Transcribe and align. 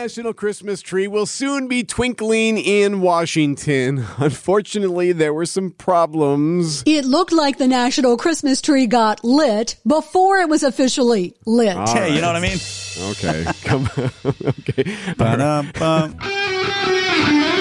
national 0.00 0.32
Christmas 0.32 0.80
tree 0.80 1.06
will 1.06 1.26
soon 1.26 1.68
be 1.68 1.84
twinkling 1.84 2.56
in 2.56 3.02
Washington. 3.02 4.06
Unfortunately, 4.16 5.12
there 5.12 5.34
were 5.34 5.44
some 5.44 5.72
problems. 5.72 6.82
It 6.86 7.04
looked 7.04 7.32
like 7.32 7.58
the 7.58 7.66
national 7.66 8.16
Christmas 8.16 8.62
tree 8.62 8.86
got 8.86 9.22
lit 9.22 9.76
before 9.86 10.38
it 10.38 10.48
was 10.48 10.62
officially 10.62 11.34
lit. 11.44 11.76
All 11.76 11.86
hey, 11.86 12.00
right. 12.00 12.12
you 12.12 12.22
know 12.22 12.28
what 12.28 12.36
I 12.36 12.40
mean? 12.40 12.58
Okay. 13.10 13.44
Come 13.64 13.90
on. 13.98 14.10
okay. 14.60 14.96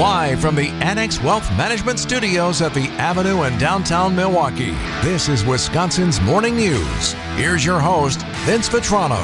Live 0.00 0.40
from 0.40 0.54
the 0.54 0.68
Annex 0.80 1.22
Wealth 1.22 1.46
Management 1.58 1.98
Studios 1.98 2.62
at 2.62 2.72
the 2.72 2.86
Avenue 2.92 3.42
in 3.42 3.58
downtown 3.58 4.16
Milwaukee, 4.16 4.70
this 5.02 5.28
is 5.28 5.44
Wisconsin's 5.44 6.22
Morning 6.22 6.56
News. 6.56 7.12
Here's 7.36 7.62
your 7.66 7.78
host, 7.78 8.22
Vince 8.46 8.66
Vitrano. 8.66 9.20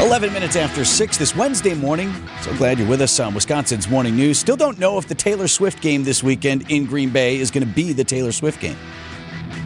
11 0.00 0.32
minutes 0.32 0.54
after 0.54 0.84
6 0.84 1.18
this 1.18 1.34
Wednesday 1.34 1.74
morning. 1.74 2.14
So 2.42 2.56
glad 2.56 2.78
you're 2.78 2.88
with 2.88 3.00
us 3.00 3.18
on 3.18 3.34
Wisconsin's 3.34 3.88
Morning 3.88 4.14
News. 4.14 4.38
Still 4.38 4.56
don't 4.56 4.78
know 4.78 4.96
if 4.96 5.08
the 5.08 5.16
Taylor 5.16 5.48
Swift 5.48 5.80
game 5.80 6.04
this 6.04 6.22
weekend 6.22 6.70
in 6.70 6.86
Green 6.86 7.10
Bay 7.10 7.38
is 7.38 7.50
going 7.50 7.66
to 7.66 7.74
be 7.74 7.92
the 7.92 8.04
Taylor 8.04 8.30
Swift 8.30 8.60
game. 8.60 8.76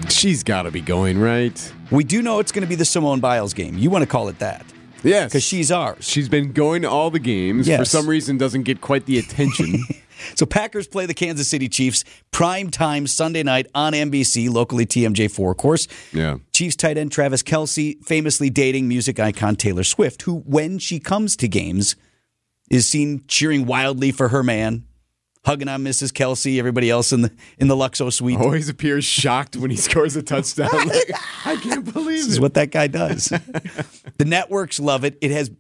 She's 0.08 0.42
got 0.42 0.62
to 0.62 0.70
be 0.70 0.80
going, 0.80 1.20
right? 1.20 1.74
We 1.91 2.02
do 2.02 2.22
know 2.22 2.38
it's 2.38 2.50
going 2.50 2.62
to 2.62 2.66
be 2.66 2.77
the 2.77 2.86
Simone 2.86 3.20
Biles 3.20 3.52
game. 3.52 3.77
You 3.77 3.91
want 3.91 4.05
to 4.05 4.08
call 4.08 4.28
it 4.28 4.38
that. 4.38 4.64
Yes. 5.02 5.30
Because 5.30 5.42
she's 5.42 5.70
ours. 5.70 6.09
She's 6.09 6.29
been 6.29 6.52
going 6.52 6.83
to 6.83 6.91
all 6.91 7.11
the 7.11 7.19
games. 7.19 7.66
Yes. 7.66 7.80
For 7.80 7.84
some 7.84 8.09
reason, 8.09 8.38
doesn't 8.38 8.62
get 8.62 8.80
quite 8.80 9.06
the 9.06 9.19
attention. 9.19 9.84
so 10.34 10.47
Packers 10.47 10.87
play 10.87 11.06
the 11.06 11.15
Kansas 11.15 11.48
City 11.48 11.69
Chiefs 11.69 12.05
prime 12.30 12.70
time 12.70 13.06
Sunday 13.06 13.42
night 13.42 13.66
on 13.75 13.92
NBC, 13.92 14.51
locally 14.51 14.87
TMJ4, 14.87 15.51
of 15.51 15.56
course. 15.56 15.88
Yeah. 16.12 16.38
Chiefs 16.52 16.77
tight 16.77 16.98
end 16.98 17.12
Travis 17.12 17.42
Kelce, 17.42 18.02
famously 18.05 18.51
dating 18.51 18.88
music 18.88 19.19
icon 19.19 19.56
Taylor 19.56 19.84
Swift, 19.84 20.23
who, 20.23 20.39
when 20.41 20.78
she 20.78 20.98
comes 20.98 21.37
to 21.37 21.48
games, 21.48 21.97
is 22.70 22.87
seen 22.87 23.22
cheering 23.28 23.66
wildly 23.66 24.12
for 24.12 24.28
her 24.28 24.42
man, 24.42 24.84
hugging 25.44 25.68
on 25.68 25.82
Mrs. 25.82 26.12
Kelce, 26.12 26.58
everybody 26.58 26.88
else 26.90 27.12
in 27.12 27.22
the 27.22 27.32
in 27.58 27.68
the 27.68 27.76
Luxo 27.76 28.12
suite. 28.12 28.38
Always 28.38 28.68
appears 28.68 29.04
shocked 29.04 29.56
when 29.56 29.70
he 29.70 29.76
scores 29.76 30.16
a 30.16 30.22
touchdown. 30.22 30.68
Like, 30.88 31.10
I 31.44 31.56
can't 31.56 31.84
believe 31.92 32.18
this 32.18 32.26
it. 32.28 32.30
is 32.32 32.40
what 32.40 32.54
that 32.54 32.70
guy 32.70 32.86
does. 32.86 33.26
the 34.18 34.24
networks 34.24 34.78
love 34.80 35.04
it. 35.04 35.18
It 35.20 35.30
has 35.30 35.50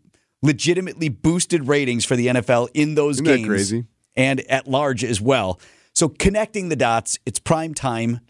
legitimately 0.42 1.08
boosted 1.08 1.68
ratings 1.68 2.04
for 2.04 2.16
the 2.16 2.26
NFL 2.28 2.68
in 2.74 2.94
those 2.94 3.16
Isn't 3.16 3.24
games 3.26 3.42
that 3.42 3.48
crazy? 3.48 3.84
and 4.16 4.40
at 4.42 4.66
large 4.66 5.04
as 5.04 5.20
well. 5.20 5.60
So 5.94 6.08
connecting 6.08 6.68
the 6.68 6.76
dots, 6.76 7.18
it's 7.26 7.38
prime 7.38 7.74
time. 7.74 8.20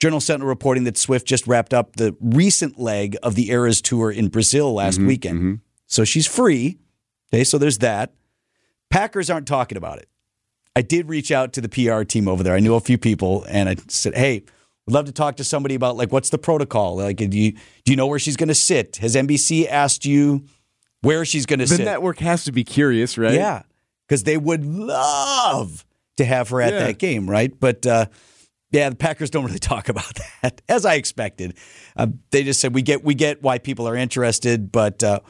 Journal 0.00 0.20
Sentinel 0.20 0.48
reporting 0.48 0.84
that 0.84 0.98
Swift 0.98 1.26
just 1.26 1.46
wrapped 1.46 1.72
up 1.72 1.96
the 1.96 2.14
recent 2.20 2.78
leg 2.78 3.16
of 3.22 3.34
the 3.36 3.50
Eras 3.50 3.80
tour 3.80 4.10
in 4.10 4.28
Brazil 4.28 4.74
last 4.74 4.96
Mm-hmm, 4.98 5.06
weekend. 5.06 5.60
So 5.86 6.04
she's 6.04 6.26
free. 6.26 6.78
Okay, 7.32 7.44
so 7.44 7.56
there's 7.56 7.78
that. 7.78 8.12
Packers 8.90 9.30
aren't 9.30 9.46
talking 9.46 9.78
about 9.78 9.98
it. 9.98 10.08
I 10.76 10.82
did 10.82 11.08
reach 11.08 11.30
out 11.30 11.52
to 11.54 11.60
the 11.60 11.68
PR 11.68 12.02
team 12.02 12.26
over 12.28 12.42
there. 12.42 12.54
I 12.54 12.60
knew 12.60 12.74
a 12.74 12.80
few 12.80 12.98
people, 12.98 13.44
and 13.48 13.68
I 13.68 13.76
said, 13.88 14.14
"Hey, 14.16 14.42
would 14.86 14.94
love 14.94 15.06
to 15.06 15.12
talk 15.12 15.36
to 15.36 15.44
somebody 15.44 15.74
about 15.74 15.96
like 15.96 16.10
what's 16.12 16.30
the 16.30 16.38
protocol? 16.38 16.96
Like, 16.96 17.16
do 17.18 17.24
you 17.26 17.52
do 17.52 17.92
you 17.92 17.96
know 17.96 18.06
where 18.06 18.18
she's 18.18 18.36
going 18.36 18.48
to 18.48 18.54
sit? 18.54 18.96
Has 18.96 19.14
NBC 19.14 19.68
asked 19.68 20.04
you 20.04 20.44
where 21.02 21.24
she's 21.24 21.46
going 21.46 21.60
to 21.60 21.66
sit?" 21.66 21.78
The 21.78 21.84
network 21.84 22.18
has 22.18 22.44
to 22.44 22.52
be 22.52 22.64
curious, 22.64 23.16
right? 23.16 23.34
Yeah, 23.34 23.62
because 24.08 24.24
they 24.24 24.36
would 24.36 24.64
love 24.64 25.84
to 26.16 26.24
have 26.24 26.48
her 26.50 26.60
at 26.60 26.72
Yeah. 26.72 26.78
that 26.86 26.98
game, 26.98 27.28
right? 27.30 27.52
But 27.58 27.86
uh, 27.86 28.06
yeah, 28.72 28.88
the 28.90 28.96
Packers 28.96 29.30
don't 29.30 29.44
really 29.46 29.58
talk 29.60 29.88
about 29.88 30.18
that, 30.42 30.60
as 30.68 30.84
I 30.84 30.94
expected. 30.94 31.56
Uh, 31.96 32.08
they 32.30 32.42
just 32.42 32.60
said 32.60 32.74
we 32.74 32.82
get 32.82 33.04
we 33.04 33.14
get 33.14 33.42
why 33.42 33.58
people 33.58 33.86
are 33.88 33.96
interested, 33.96 34.72
but. 34.72 35.02
Uh, 35.04 35.20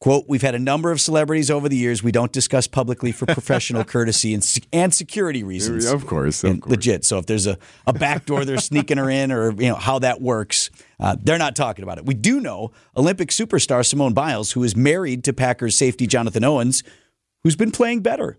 Quote, 0.00 0.24
we've 0.28 0.40
had 0.40 0.54
a 0.54 0.58
number 0.58 0.90
of 0.90 0.98
celebrities 0.98 1.50
over 1.50 1.68
the 1.68 1.76
years 1.76 2.02
we 2.02 2.10
don't 2.10 2.32
discuss 2.32 2.66
publicly 2.66 3.12
for 3.12 3.26
professional 3.26 3.84
courtesy 3.94 4.32
and, 4.32 4.42
and 4.72 4.94
security 4.94 5.42
reasons. 5.42 5.84
Of 5.84 6.06
course, 6.06 6.42
of 6.42 6.62
course. 6.62 6.70
legit. 6.70 7.04
So 7.04 7.18
if 7.18 7.26
there's 7.26 7.46
a, 7.46 7.58
a 7.86 7.92
back 7.92 8.24
door 8.24 8.46
they're 8.46 8.56
sneaking 8.56 8.96
her 8.96 9.10
in 9.10 9.30
or 9.30 9.52
you 9.52 9.68
know 9.68 9.74
how 9.74 9.98
that 9.98 10.22
works, 10.22 10.70
uh, 10.98 11.16
they're 11.22 11.36
not 11.36 11.54
talking 11.54 11.82
about 11.82 11.98
it. 11.98 12.06
We 12.06 12.14
do 12.14 12.40
know 12.40 12.70
Olympic 12.96 13.28
superstar 13.28 13.84
Simone 13.84 14.14
Biles, 14.14 14.52
who 14.52 14.64
is 14.64 14.74
married 14.74 15.22
to 15.24 15.34
Packers 15.34 15.76
safety 15.76 16.06
Jonathan 16.06 16.44
Owens, 16.44 16.82
who's 17.44 17.56
been 17.56 17.70
playing 17.70 18.00
better. 18.00 18.38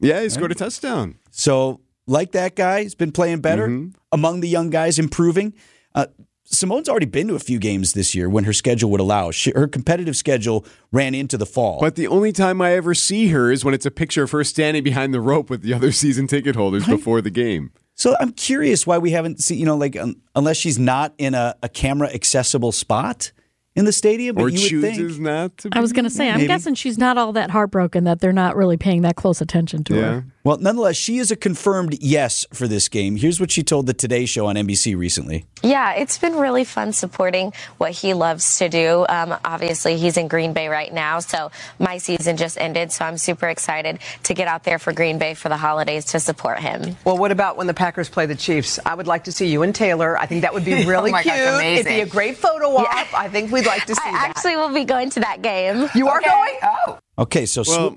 Yeah, 0.00 0.22
he 0.22 0.30
scored 0.30 0.52
a 0.52 0.54
touchdown. 0.54 1.16
So 1.30 1.80
like 2.06 2.32
that 2.32 2.56
guy, 2.56 2.82
he's 2.82 2.94
been 2.94 3.12
playing 3.12 3.40
better 3.40 3.68
Mm-hmm. 3.68 3.90
among 4.10 4.40
the 4.40 4.48
young 4.48 4.70
guys, 4.70 4.98
improving. 4.98 5.52
Uh, 5.94 6.06
Simone's 6.44 6.88
already 6.88 7.06
been 7.06 7.28
to 7.28 7.34
a 7.34 7.40
few 7.40 7.58
games 7.58 7.94
this 7.94 8.14
year 8.14 8.28
when 8.28 8.44
her 8.44 8.52
schedule 8.52 8.90
would 8.90 9.00
allow. 9.00 9.30
She, 9.30 9.50
her 9.54 9.66
competitive 9.66 10.16
schedule 10.16 10.64
ran 10.92 11.14
into 11.14 11.36
the 11.38 11.46
fall. 11.46 11.80
But 11.80 11.96
the 11.96 12.06
only 12.06 12.32
time 12.32 12.60
I 12.60 12.72
ever 12.72 12.94
see 12.94 13.28
her 13.28 13.50
is 13.50 13.64
when 13.64 13.74
it's 13.74 13.86
a 13.86 13.90
picture 13.90 14.22
of 14.22 14.30
her 14.32 14.44
standing 14.44 14.84
behind 14.84 15.14
the 15.14 15.20
rope 15.20 15.50
with 15.50 15.62
the 15.62 15.72
other 15.74 15.90
season 16.04 16.26
ticket 16.26 16.54
holders 16.54 16.86
before 16.86 17.20
the 17.20 17.30
game. 17.30 17.72
So 17.94 18.16
I'm 18.20 18.32
curious 18.32 18.86
why 18.86 18.98
we 18.98 19.12
haven't 19.12 19.42
seen, 19.42 19.58
you 19.58 19.66
know, 19.66 19.76
like 19.76 19.96
um, 19.96 20.16
unless 20.34 20.56
she's 20.56 20.78
not 20.78 21.14
in 21.16 21.34
a, 21.34 21.54
a 21.62 21.68
camera 21.68 22.08
accessible 22.12 22.72
spot 22.72 23.32
in 23.76 23.84
the 23.84 23.92
stadium. 23.92 24.36
But 24.36 24.42
Or 24.42 24.48
you 24.48 24.60
would 24.60 24.68
chooses 24.92 25.16
think, 25.16 25.20
not 25.20 25.56
to. 25.58 25.68
I 25.72 25.80
was 25.80 25.92
going 25.92 26.04
to 26.04 26.10
say, 26.10 26.28
I'm 26.28 26.36
Maybe. 26.36 26.48
guessing 26.48 26.74
she's 26.74 26.98
not 26.98 27.18
all 27.18 27.32
that 27.32 27.50
heartbroken 27.50 28.04
that 28.04 28.20
they're 28.20 28.32
not 28.32 28.56
really 28.56 28.76
paying 28.76 29.02
that 29.02 29.16
close 29.16 29.40
attention 29.40 29.84
to 29.84 29.94
Yeah. 29.94 30.00
her. 30.02 30.24
well, 30.44 30.58
nonetheless, 30.58 30.96
she 30.96 31.18
is 31.18 31.30
a 31.30 31.36
confirmed 31.36 31.96
yes 32.00 32.44
for 32.52 32.68
this 32.68 32.88
game. 32.88 33.16
Here's 33.16 33.40
what 33.40 33.50
she 33.50 33.62
told 33.62 33.86
the 33.86 33.94
Today 33.94 34.26
Show 34.26 34.46
on 34.46 34.56
NBC 34.56 34.94
recently. 34.96 35.46
Yeah, 35.62 35.92
it's 35.94 36.18
been 36.18 36.36
really 36.36 36.64
fun 36.64 36.92
supporting 36.92 37.52
what 37.78 37.92
he 37.92 38.12
loves 38.12 38.58
to 38.58 38.68
do. 38.68 39.06
Um, 39.08 39.34
obviously, 39.44 39.96
he's 39.96 40.18
in 40.18 40.28
Green 40.28 40.52
Bay 40.52 40.68
right 40.68 40.92
now, 40.92 41.20
so 41.20 41.50
my 41.78 41.96
season 41.96 42.36
just 42.36 42.58
ended, 42.60 42.92
so 42.92 43.04
I'm 43.06 43.16
super 43.16 43.48
excited 43.48 43.98
to 44.24 44.34
get 44.34 44.46
out 44.46 44.64
there 44.64 44.78
for 44.78 44.92
Green 44.92 45.18
Bay 45.18 45.32
for 45.32 45.48
the 45.48 45.56
holidays 45.56 46.04
to 46.06 46.20
support 46.20 46.60
him. 46.60 46.96
Well, 47.04 47.16
what 47.16 47.30
about 47.32 47.56
when 47.56 47.66
the 47.66 47.72
Packers 47.74 48.10
play 48.10 48.26
the 48.26 48.34
Chiefs? 48.34 48.78
I 48.84 48.94
would 48.94 49.06
like 49.06 49.24
to 49.24 49.32
see 49.32 49.46
you 49.46 49.62
and 49.62 49.74
Taylor. 49.74 50.18
I 50.18 50.26
think 50.26 50.42
that 50.42 50.52
would 50.52 50.64
be 50.66 50.84
really 50.86 51.10
Oh 51.12 51.16
cute. 51.22 51.34
gosh. 51.34 51.64
It'd 51.64 51.86
be 51.86 52.00
a 52.00 52.06
great 52.06 52.36
photo 52.36 52.76
op. 52.76 52.82
Yeah. 52.92 53.06
I 53.18 53.28
think 53.28 53.50
we'd 53.64 53.70
like 53.70 53.86
to 53.86 53.94
see 53.94 54.02
I 54.04 54.12
that. 54.12 54.30
actually 54.30 54.56
will 54.56 54.72
be 54.72 54.84
going 54.84 55.10
to 55.10 55.20
that 55.20 55.42
game. 55.42 55.88
you 55.94 56.08
are 56.08 56.18
Okay. 56.18 56.30
going? 56.30 56.58
Oh. 56.62 56.98
Okay, 57.18 57.46
so 57.46 57.62
Well, 57.66 57.96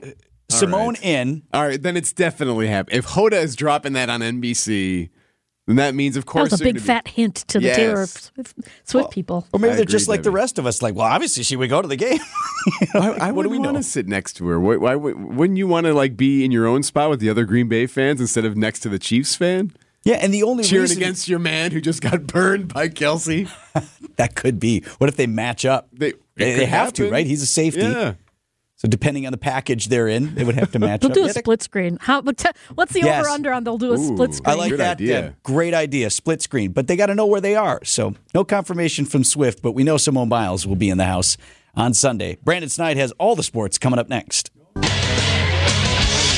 Sw- 0.49 0.59
Simone 0.59 0.93
right. 0.95 1.03
in. 1.03 1.43
All 1.53 1.65
right, 1.67 1.81
then 1.81 1.97
it's 1.97 2.13
definitely 2.13 2.67
happening. 2.67 2.99
If 2.99 3.07
Hoda 3.07 3.33
is 3.33 3.55
dropping 3.55 3.93
that 3.93 4.09
on 4.09 4.21
NBC, 4.21 5.09
then 5.65 5.75
that 5.75 5.95
means, 5.95 6.15
of 6.15 6.25
course, 6.25 6.45
That 6.45 6.49
course, 6.49 6.51
was 6.51 6.61
a 6.61 6.63
big 6.63 6.73
gonna 6.75 6.81
be- 6.83 6.87
fat 6.87 7.07
hint 7.09 7.35
to 7.49 7.59
the 7.59 7.65
Yes. 7.65 7.75
Taylor 7.75 8.05
Swift, 8.05 8.55
Swift 8.85 9.11
people. 9.11 9.45
Or 9.51 9.59
maybe 9.59 9.71
I 9.71 9.75
they're 9.75 9.83
agree, 9.83 9.91
just 9.91 10.07
like 10.07 10.23
the 10.23 10.31
rest 10.31 10.57
of 10.57 10.65
us. 10.65 10.81
Like, 10.81 10.95
well, 10.95 11.05
obviously 11.07 11.43
she 11.43 11.57
would 11.57 11.69
go 11.69 11.81
to 11.81 11.87
the 11.87 11.97
game. 11.97 12.19
You 12.81 12.87
know, 12.93 12.99
I, 13.01 13.07
like, 13.09 13.21
I 13.21 13.31
what 13.31 13.43
do 13.43 13.49
we 13.49 13.59
want 13.59 13.73
know? 13.73 13.79
to 13.79 13.83
sit 13.83 14.07
next 14.09 14.33
to 14.37 14.47
her. 14.47 14.59
Why, 14.59 14.75
why 14.75 14.95
wouldn't 14.95 15.57
you 15.57 15.67
want 15.67 15.85
to 15.85 15.93
like 15.93 16.17
be 16.17 16.43
in 16.43 16.51
your 16.51 16.67
own 16.67 16.83
spot 16.83 17.09
with 17.09 17.21
the 17.21 17.29
other 17.29 17.45
Green 17.45 17.69
Bay 17.69 17.85
fans 17.87 18.19
instead 18.19 18.43
of 18.43 18.57
next 18.57 18.79
to 18.81 18.89
the 18.89 18.99
Chiefs 18.99 19.35
fan, 19.37 19.71
Yeah, 20.07 20.15
and 20.15 20.33
the 20.33 20.43
only 20.43 20.63
cheering 20.63 20.83
reason 20.83 20.97
against 20.97 21.27
your 21.27 21.39
man 21.39 21.71
who 21.71 21.81
just 21.81 22.01
got 22.01 22.25
burned 22.27 22.73
by 22.73 22.89
Kelce? 22.89 23.49
that 24.15 24.35
could 24.35 24.59
be. 24.59 24.81
What 24.99 25.09
if 25.09 25.15
they 25.17 25.27
match 25.27 25.65
up? 25.65 25.89
They, 25.91 26.13
They, 26.35 26.55
they 26.55 26.65
have 26.65 26.93
to, 26.93 27.09
right? 27.11 27.25
He's 27.27 27.41
a 27.41 27.45
safety. 27.47 27.81
Yeah. 27.81 28.13
So 28.77 28.87
depending 28.87 29.25
on 29.25 29.31
the 29.31 29.39
package 29.39 29.87
they're 29.87 30.07
in, 30.07 30.35
they 30.35 30.43
would 30.43 30.53
have 30.55 30.71
to 30.73 30.79
match 30.87 31.03
up. 31.03 31.11
They'll 31.13 31.23
up. 31.25 31.31
do 31.31 31.37
a 31.37 31.39
split 31.41 31.63
screen. 31.63 31.97
How? 31.99 32.21
but 32.21 32.37
te- 32.37 32.49
What's 32.75 32.93
the 32.93 33.01
Yes. 33.01 33.25
over 33.25 33.29
under 33.33 33.51
on? 33.51 33.63
They'll 33.63 33.77
do 33.79 33.91
a 33.91 33.99
Ooh, 33.99 34.15
split 34.15 34.29
I 34.29 34.33
screen. 34.33 34.53
I 34.55 34.57
like 34.57 34.69
Good 34.69 34.79
that. 34.79 34.91
idea. 34.97 35.21
Deb. 35.23 35.35
Great 35.43 35.73
idea. 35.73 36.09
Split 36.11 36.41
screen. 36.43 36.71
But 36.71 36.85
they 36.87 36.95
got 36.95 37.07
to 37.07 37.15
know 37.15 37.25
where 37.25 37.41
they 37.41 37.55
are. 37.55 37.83
So 37.83 38.13
no 38.35 38.43
confirmation 38.43 39.05
from 39.05 39.23
Swift, 39.23 39.61
but 39.63 39.71
we 39.73 39.83
know 39.83 39.97
Simone 39.97 40.29
Biles 40.29 40.67
will 40.67 40.75
be 40.75 40.89
in 40.89 40.97
the 40.99 41.05
house 41.05 41.37
on 41.75 41.93
Sunday. 41.95 42.37
Brandon 42.43 42.69
Snide 42.69 42.97
has 42.97 43.11
all 43.13 43.35
the 43.35 43.43
sports 43.43 43.77
coming 43.79 43.97
up 43.99 44.09
next. 44.09 44.51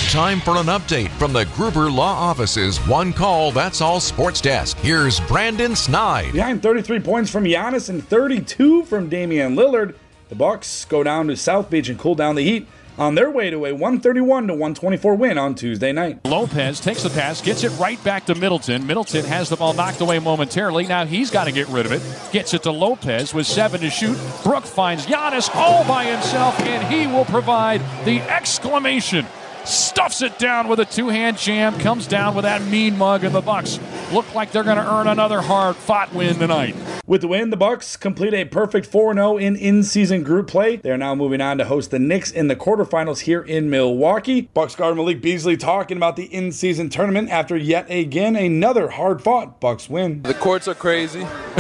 Time 0.10 0.40
for 0.40 0.58
an 0.58 0.66
update 0.66 1.12
from 1.20 1.34
the 1.34 1.46
Gruber 1.54 1.92
Law 1.92 2.12
Office's 2.12 2.80
One 2.88 3.14
Call 3.14 3.52
That's 3.52 3.80
All 3.80 4.00
Sports 4.00 4.42
Desk. 4.42 4.76
Here's 4.80 5.20
Brandon 5.20 5.76
Snide. 5.76 6.34
Behind 6.34 6.64
33 6.64 7.00
points 7.02 7.30
from 7.30 7.44
Giannis 7.44 7.90
and 7.90 8.04
32 8.04 8.86
from 8.86 9.08
Damian 9.08 9.56
Lillard, 9.56 9.94
the 10.30 10.34
Bucks 10.34 10.84
go 10.86 11.04
down 11.04 11.28
to 11.28 11.38
South 11.38 11.70
Beach 11.70 11.90
and 11.90 12.00
cool 12.00 12.16
down 12.16 12.34
the 12.34 12.42
heat 12.42 12.66
on 12.98 13.14
their 13.14 13.30
way 13.30 13.52
to 13.52 13.68
a 13.68 13.72
131 13.72 14.48
to 14.48 14.54
124 14.54 15.14
win 15.14 15.38
on 15.38 15.54
Tuesday 15.54 15.92
night. 15.92 16.26
Lopez 16.26 16.80
takes 16.80 17.04
the 17.04 17.12
pass, 17.12 17.40
gets 17.40 17.64
it 17.64 17.70
right 17.78 18.04
back 18.04 18.26
to 18.26 18.34
Middleton. 18.34 18.88
Middleton 18.88 19.26
has 19.26 19.48
the 19.48 19.58
ball 19.58 19.76
knocked 19.76 20.02
away 20.02 20.18
momentarily. 20.18 20.88
Now 20.88 21.06
he's 21.06 21.30
got 21.30 21.44
to 21.44 21.52
get 21.52 21.68
rid 21.68 21.86
of 21.86 21.92
it. 21.92 22.02
Gets 22.32 22.56
it 22.56 22.64
to 22.64 22.72
Lopez 22.72 23.32
with 23.36 23.46
seven 23.46 23.80
to 23.82 23.92
shoot. 23.92 24.18
Brook 24.44 24.66
finds 24.66 25.06
Giannis 25.06 25.54
all 25.54 25.88
by 25.88 26.06
himself, 26.06 26.60
and 26.62 26.92
he 26.92 27.06
will 27.06 27.26
provide 27.26 27.82
the 28.06 28.22
exclamation 28.22 29.28
stuffs 29.66 30.22
it 30.22 30.38
down 30.40 30.68
with 30.68 30.80
a 30.80 30.86
two-hand 30.86 31.38
jam, 31.38 31.78
comes 31.80 32.08
down 32.08 32.36
with 32.36 32.44
that 32.44 32.62
mean 32.64 32.98
mug, 32.98 33.24
and 33.24 33.34
the 33.34 33.42
Bucks 33.42 33.80
look 34.12 34.34
like 34.34 34.52
they're 34.52 34.64
going 34.64 34.78
to 34.78 34.94
earn 34.94 35.08
another 35.08 35.42
hard-fought 35.42 36.14
win 36.14 36.36
tonight. 36.38 36.76
With 37.10 37.22
the 37.22 37.28
win, 37.28 37.50
the 37.50 37.58
Bucks 37.58 37.98
complete 37.98 38.36
a 38.36 38.46
perfect 38.46 38.92
4-0 38.92 39.42
in 39.42 39.56
in-season 39.56 40.22
group 40.22 40.48
play. 40.48 40.76
They 40.76 40.92
are 40.92 40.98
now 40.98 41.16
moving 41.16 41.42
on 41.42 41.58
to 41.58 41.66
host 41.66 41.90
the 41.90 41.98
Knicks 41.98 42.30
in 42.30 42.50
the 42.50 42.56
quarterfinals 42.56 43.22
here 43.22 43.42
in 43.42 43.68
Milwaukee. 43.68 44.42
Bucks 44.42 44.76
guard 44.76 44.96
Malik 44.96 45.20
Beasley 45.20 45.58
talking 45.58 45.98
about 45.98 46.18
the 46.18 46.26
in-season 46.26 46.90
tournament 46.90 47.32
after 47.32 47.58
yet 47.58 47.90
again 47.90 48.36
another 48.36 48.90
hard-fought 48.90 49.60
Bucks 49.60 49.90
win. 49.90 50.22
The 50.22 50.36
courts 50.36 50.68
are 50.68 50.76
crazy. 50.76 51.24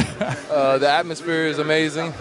uh, 0.52 0.78
the 0.78 0.88
atmosphere 0.88 1.48
is 1.48 1.58
amazing, 1.58 2.14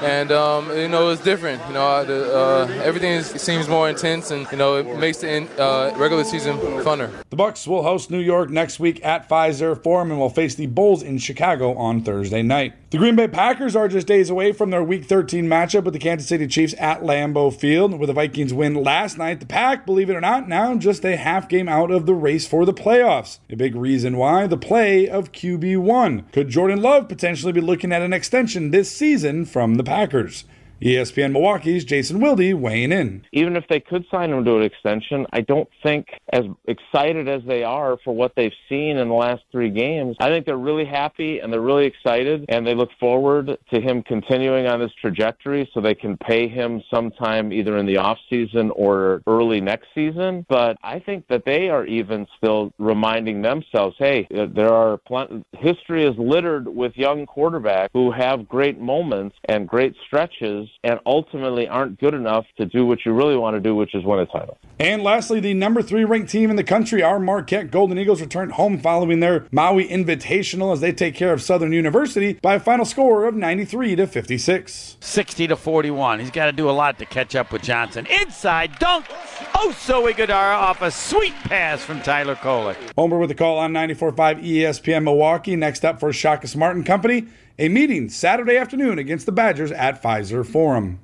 and 0.00 0.32
um, 0.32 0.68
you 0.76 0.88
know 0.88 1.10
it's 1.10 1.22
different. 1.22 1.62
You 1.68 1.74
know, 1.74 2.04
the, 2.04 2.36
uh, 2.36 2.66
everything 2.82 3.12
is, 3.12 3.28
seems 3.28 3.68
more 3.68 3.88
intense, 3.88 4.32
and 4.32 4.44
you 4.50 4.58
know 4.58 4.74
it 4.74 4.98
makes 4.98 5.18
the 5.18 5.32
in, 5.32 5.48
uh, 5.56 5.94
regular 5.96 6.24
season 6.24 6.58
funner. 6.82 7.12
The 7.30 7.36
Bucks 7.36 7.68
will 7.68 7.84
host 7.84 8.10
New 8.10 8.18
York 8.18 8.50
next 8.50 8.80
week 8.80 9.04
at 9.04 9.28
Fiserv 9.28 9.84
Forum 9.84 10.10
and 10.10 10.18
will 10.18 10.30
face 10.30 10.56
the 10.56 10.66
Bulls 10.66 11.04
in 11.04 11.18
Chicago 11.18 11.76
on 11.76 12.02
Thursday 12.02 12.42
night. 12.42 12.55
The 12.90 12.98
Green 12.98 13.16
Bay 13.16 13.28
Packers 13.28 13.76
are 13.76 13.86
just 13.86 14.06
days 14.06 14.30
away 14.30 14.52
from 14.52 14.70
their 14.70 14.82
Week 14.82 15.04
13 15.04 15.46
matchup 15.46 15.84
with 15.84 15.92
the 15.92 16.00
Kansas 16.00 16.28
City 16.28 16.46
Chiefs 16.46 16.74
at 16.78 17.02
Lambeau 17.02 17.54
Field. 17.54 17.98
With 17.98 18.06
the 18.06 18.14
Vikings 18.14 18.54
win 18.54 18.74
last 18.74 19.18
night, 19.18 19.40
the 19.40 19.46
Pack, 19.46 19.84
believe 19.84 20.08
it 20.08 20.16
or 20.16 20.20
not, 20.20 20.48
now 20.48 20.74
just 20.76 21.04
a 21.04 21.16
half 21.16 21.48
game 21.48 21.68
out 21.68 21.90
of 21.90 22.06
the 22.06 22.14
race 22.14 22.46
for 22.46 22.64
the 22.64 22.72
playoffs. 22.72 23.40
A 23.50 23.56
big 23.56 23.76
reason 23.76 24.16
why 24.16 24.46
the 24.46 24.56
play 24.56 25.06
of 25.06 25.32
QB1. 25.32 26.32
Could 26.32 26.48
Jordan 26.48 26.80
Love 26.80 27.08
potentially 27.08 27.52
be 27.52 27.60
looking 27.60 27.92
at 27.92 28.02
an 28.02 28.14
extension 28.14 28.70
this 28.70 28.90
season 28.90 29.44
from 29.44 29.74
the 29.74 29.84
Packers? 29.84 30.44
ESPN 30.82 31.32
Milwaukee's 31.32 31.86
Jason 31.86 32.20
Wilde 32.20 32.52
weighing 32.52 32.92
in. 32.92 33.24
Even 33.32 33.56
if 33.56 33.64
they 33.68 33.80
could 33.80 34.04
sign 34.10 34.30
him 34.30 34.44
to 34.44 34.56
an 34.56 34.62
extension, 34.62 35.26
I 35.32 35.40
don't 35.40 35.68
think 35.82 36.06
as 36.32 36.42
excited 36.66 37.28
as 37.28 37.42
they 37.46 37.64
are 37.64 37.96
for 38.04 38.14
what 38.14 38.32
they've 38.36 38.52
seen 38.68 38.98
in 38.98 39.08
the 39.08 39.14
last 39.14 39.42
three 39.50 39.70
games. 39.70 40.16
I 40.20 40.28
think 40.28 40.44
they're 40.44 40.58
really 40.58 40.84
happy 40.84 41.38
and 41.38 41.50
they're 41.50 41.62
really 41.62 41.86
excited 41.86 42.44
and 42.50 42.66
they 42.66 42.74
look 42.74 42.90
forward 43.00 43.56
to 43.72 43.80
him 43.80 44.02
continuing 44.02 44.66
on 44.66 44.78
this 44.78 44.92
trajectory 45.00 45.68
so 45.72 45.80
they 45.80 45.94
can 45.94 46.18
pay 46.18 46.46
him 46.46 46.82
sometime 46.90 47.54
either 47.54 47.78
in 47.78 47.86
the 47.86 47.96
off 47.96 48.18
season 48.28 48.70
or 48.72 49.22
early 49.26 49.62
next 49.62 49.88
season. 49.94 50.44
But 50.46 50.76
I 50.82 50.98
think 50.98 51.26
that 51.28 51.44
they 51.46 51.70
are 51.70 51.86
even 51.86 52.26
still 52.36 52.72
reminding 52.78 53.40
themselves, 53.40 53.96
hey, 53.98 54.26
there 54.30 54.74
are 54.74 54.98
pl- 54.98 55.42
history 55.52 56.04
is 56.04 56.14
littered 56.18 56.68
with 56.68 56.92
young 56.96 57.24
quarterbacks 57.24 57.88
who 57.94 58.10
have 58.10 58.46
great 58.46 58.78
moments 58.78 59.36
and 59.48 59.66
great 59.66 59.94
stretches 60.06 60.65
and 60.84 61.00
ultimately 61.06 61.68
aren't 61.68 61.98
good 62.00 62.14
enough 62.14 62.46
to 62.56 62.66
do 62.66 62.86
what 62.86 63.04
you 63.04 63.12
really 63.12 63.36
want 63.36 63.56
to 63.56 63.60
do, 63.60 63.74
which 63.74 63.94
is 63.94 64.04
win 64.04 64.20
a 64.20 64.26
title. 64.26 64.58
And 64.78 65.02
lastly, 65.02 65.40
the 65.40 65.54
number 65.54 65.82
three 65.82 66.04
ranked 66.04 66.30
team 66.30 66.50
in 66.50 66.56
the 66.56 66.64
country, 66.64 67.02
our 67.02 67.18
Marquette 67.18 67.70
Golden 67.70 67.98
Eagles, 67.98 68.20
returned 68.20 68.52
home 68.52 68.78
following 68.78 69.20
their 69.20 69.46
Maui 69.50 69.88
Invitational 69.88 70.72
as 70.72 70.80
they 70.80 70.92
take 70.92 71.14
care 71.14 71.32
of 71.32 71.42
Southern 71.42 71.72
University 71.72 72.34
by 72.34 72.54
a 72.54 72.60
final 72.60 72.84
score 72.84 73.26
of 73.26 73.34
93 73.34 73.96
to 73.96 74.06
56. 74.06 74.96
60 75.00 75.46
to 75.46 75.56
41. 75.56 76.20
He's 76.20 76.30
got 76.30 76.46
to 76.46 76.52
do 76.52 76.68
a 76.68 76.72
lot 76.72 76.98
to 76.98 77.06
catch 77.06 77.34
up 77.34 77.52
with 77.52 77.62
Johnson. 77.62 78.06
Inside 78.06 78.78
dunk. 78.78 79.06
Oh, 79.54 79.72
so 79.78 80.06
Ighodaro 80.06 80.56
off 80.56 80.82
a 80.82 80.90
sweet 80.90 81.34
pass 81.44 81.82
from 81.82 82.02
Tyler 82.02 82.34
Kolek. 82.34 82.76
Homer 82.96 83.18
with 83.18 83.30
the 83.30 83.34
call 83.34 83.58
on 83.58 83.72
94.5 83.72 84.44
ESPN 84.44 85.04
Milwaukee. 85.04 85.56
Next 85.56 85.84
up 85.84 86.00
for 86.00 86.12
Shaka 86.12 86.48
Smart 86.48 86.76
and 86.76 86.84
Company 86.84 87.26
a 87.58 87.68
meeting 87.68 88.08
Saturday 88.08 88.56
afternoon 88.56 88.98
against 88.98 89.26
the 89.26 89.32
Badgers 89.32 89.72
at 89.72 90.02
Fiserv 90.02 90.46
Forum. 90.46 91.00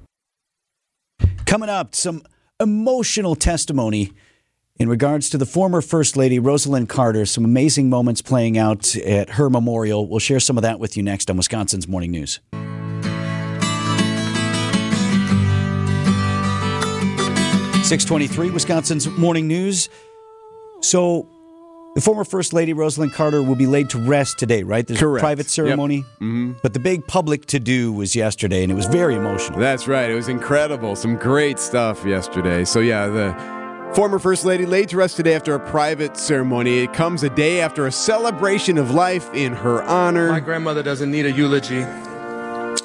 Coming 1.46 1.68
up, 1.68 1.94
some 1.94 2.22
emotional 2.60 3.34
testimony 3.34 4.12
in 4.76 4.88
regards 4.88 5.30
to 5.30 5.38
the 5.38 5.46
former 5.46 5.80
First 5.80 6.16
Lady, 6.16 6.38
Rosalynn 6.38 6.88
Carter. 6.88 7.26
Some 7.26 7.44
amazing 7.44 7.88
moments 7.90 8.22
playing 8.22 8.58
out 8.58 8.96
at 8.96 9.30
her 9.30 9.50
memorial. 9.50 10.08
We'll 10.08 10.18
share 10.18 10.40
some 10.40 10.56
of 10.58 10.62
that 10.62 10.80
with 10.80 10.96
you 10.96 11.02
next 11.02 11.30
on 11.30 11.36
Wisconsin's 11.36 11.86
Morning 11.86 12.10
News. 12.10 12.40
Six 17.86 18.04
twenty-three, 18.04 18.50
Wisconsin's 18.50 19.06
Morning 19.08 19.46
News. 19.46 19.90
So, 20.80 21.28
the 21.94 22.00
former 22.00 22.24
First 22.24 22.52
Lady 22.52 22.72
Rosalynn 22.72 23.12
Carter 23.12 23.42
will 23.42 23.54
be 23.54 23.66
laid 23.66 23.90
to 23.90 23.98
rest 23.98 24.38
today, 24.38 24.62
right? 24.62 24.86
There's 24.86 25.00
Correct. 25.00 25.22
a 25.22 25.24
private 25.24 25.50
ceremony. 25.50 25.96
Yep. 25.96 26.04
Mm-hmm. 26.20 26.52
But 26.62 26.72
the 26.72 26.80
big 26.80 27.06
public 27.06 27.46
to 27.46 27.60
do 27.60 27.92
was 27.92 28.16
yesterday, 28.16 28.62
and 28.62 28.72
it 28.72 28.74
was 28.74 28.86
very 28.86 29.14
emotional. 29.14 29.58
That's 29.58 29.86
right. 29.86 30.10
It 30.10 30.14
was 30.14 30.28
incredible. 30.28 30.96
Some 30.96 31.16
great 31.16 31.58
stuff 31.58 32.04
yesterday. 32.04 32.64
So, 32.64 32.80
yeah, 32.80 33.08
the 33.08 33.92
former 33.94 34.18
First 34.18 34.44
Lady 34.44 34.64
laid 34.64 34.88
to 34.90 34.96
rest 34.96 35.16
today 35.16 35.34
after 35.34 35.54
a 35.54 35.60
private 35.60 36.16
ceremony. 36.16 36.78
It 36.78 36.94
comes 36.94 37.22
a 37.22 37.30
day 37.30 37.60
after 37.60 37.86
a 37.86 37.92
celebration 37.92 38.78
of 38.78 38.90
life 38.90 39.32
in 39.34 39.52
her 39.52 39.82
honor. 39.82 40.30
My 40.30 40.40
grandmother 40.40 40.82
doesn't 40.82 41.10
need 41.10 41.26
a 41.26 41.32
eulogy, 41.32 41.82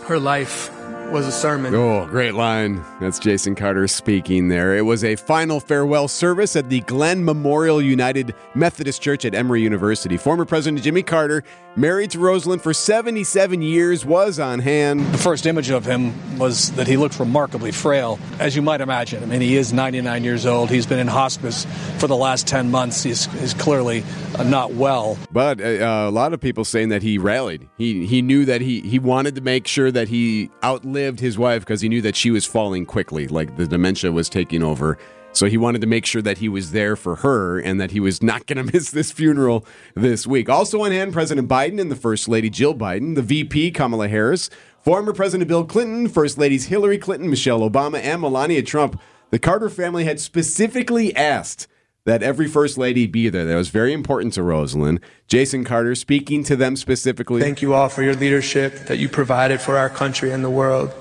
her 0.05 0.19
life 0.19 0.69
was 1.11 1.25
a 1.25 1.31
sermon. 1.31 1.73
Oh, 1.73 2.05
great 2.05 2.33
line. 2.33 2.83
That's 2.99 3.17
Jason 3.19 3.55
Carter 3.55 3.87
speaking 3.87 4.49
there. 4.49 4.75
It 4.75 4.81
was 4.81 5.03
a 5.03 5.15
final 5.15 5.59
farewell 5.59 6.07
service 6.07 6.55
at 6.55 6.69
the 6.69 6.81
Glenn 6.81 7.23
Memorial 7.23 7.81
United 7.81 8.35
Methodist 8.55 9.01
Church 9.01 9.23
at 9.23 9.33
Emory 9.33 9.61
University. 9.61 10.17
Former 10.17 10.43
President 10.45 10.83
Jimmy 10.83 11.03
Carter, 11.03 11.43
married 11.75 12.11
to 12.11 12.17
Rosalynn 12.17 12.61
for 12.61 12.73
77 12.73 13.61
years, 13.61 14.05
was 14.05 14.37
on 14.39 14.59
hand. 14.59 14.99
The 15.13 15.17
first 15.17 15.45
image 15.45 15.69
of 15.69 15.85
him 15.85 16.37
was 16.37 16.71
that 16.71 16.87
he 16.87 16.97
looked 16.97 17.19
remarkably 17.19 17.71
frail, 17.71 18.19
as 18.39 18.55
you 18.55 18.61
might 18.61 18.81
imagine. 18.81 19.23
I 19.23 19.27
mean, 19.27 19.41
he 19.41 19.55
is 19.55 19.71
99 19.71 20.23
years 20.23 20.45
old. 20.45 20.69
He's 20.69 20.85
been 20.85 20.99
in 20.99 21.07
hospice 21.07 21.65
for 21.99 22.07
the 22.07 22.17
last 22.17 22.47
10 22.47 22.69
months. 22.69 23.01
He's, 23.01 23.25
he's 23.39 23.53
clearly 23.53 24.03
uh, 24.37 24.43
not 24.43 24.73
well. 24.73 25.17
But 25.31 25.61
uh, 25.61 26.05
a 26.07 26.11
lot 26.11 26.33
of 26.33 26.41
people 26.41 26.65
saying 26.65 26.89
that 26.89 27.01
he 27.01 27.17
rallied. 27.17 27.69
He 27.77 28.05
he 28.05 28.21
knew 28.21 28.45
that 28.45 28.61
he 28.61 28.81
he 28.81 28.99
wanted 28.99 29.35
to 29.35 29.41
make 29.41 29.67
sure 29.67 29.91
that 29.91 30.07
he 30.09 30.49
outlived 30.63 30.96
his 31.19 31.37
wife 31.37 31.61
because 31.61 31.81
he 31.81 31.89
knew 31.89 32.01
that 32.01 32.15
she 32.15 32.31
was 32.31 32.45
falling 32.45 32.85
quickly, 32.85 33.27
like 33.27 33.55
the 33.55 33.67
dementia 33.67 34.11
was 34.11 34.29
taking 34.29 34.63
over. 34.63 34.97
So 35.33 35.45
he 35.45 35.57
wanted 35.57 35.81
to 35.81 35.87
make 35.87 36.05
sure 36.05 36.21
that 36.23 36.39
he 36.39 36.49
was 36.49 36.71
there 36.71 36.95
for 36.95 37.17
her 37.17 37.59
and 37.59 37.79
that 37.79 37.91
he 37.91 37.99
was 37.99 38.23
not 38.23 38.47
going 38.47 38.57
to 38.65 38.73
miss 38.73 38.91
this 38.91 39.11
funeral 39.11 39.65
this 39.95 40.25
week. 40.25 40.49
Also 40.49 40.81
on 40.81 40.91
hand, 40.91 41.13
President 41.13 41.47
Biden 41.47 41.79
and 41.79 41.91
the 41.91 41.95
First 41.95 42.27
Lady 42.27 42.49
Jill 42.49 42.73
Biden, 42.73 43.15
the 43.15 43.21
VP 43.21 43.71
Kamala 43.71 44.07
Harris, 44.07 44.49
former 44.79 45.13
President 45.13 45.47
Bill 45.47 45.63
Clinton, 45.63 46.07
First 46.07 46.37
Ladies 46.37 46.65
Hillary 46.65 46.97
Clinton, 46.97 47.29
Michelle 47.29 47.59
Obama, 47.59 47.99
and 48.01 48.21
Melania 48.21 48.63
Trump. 48.63 48.99
The 49.29 49.39
Carter 49.39 49.69
family 49.69 50.05
had 50.05 50.19
specifically 50.19 51.15
asked 51.15 51.67
that 52.07 52.23
every 52.23 52.47
First 52.47 52.77
Lady 52.77 53.05
be 53.05 53.27
there. 53.27 53.43
That 53.43 53.57
was 53.57 53.67
very 53.67 53.91
important 53.91 54.33
to 54.35 54.39
Rosalynn. 54.39 55.01
Jason 55.27 55.65
Carter 55.65 55.93
speaking 55.93 56.41
to 56.45 56.55
them 56.55 56.77
specifically. 56.77 57.41
Thank 57.41 57.61
you 57.61 57.73
all 57.73 57.89
for 57.89 58.01
your 58.01 58.15
leadership 58.15 58.87
that 58.87 58.97
you 58.97 59.09
provided 59.09 59.59
for 59.59 59.77
our 59.77 59.89
country 59.89 60.31
and 60.31 60.41
the 60.41 60.49
world. 60.49 60.93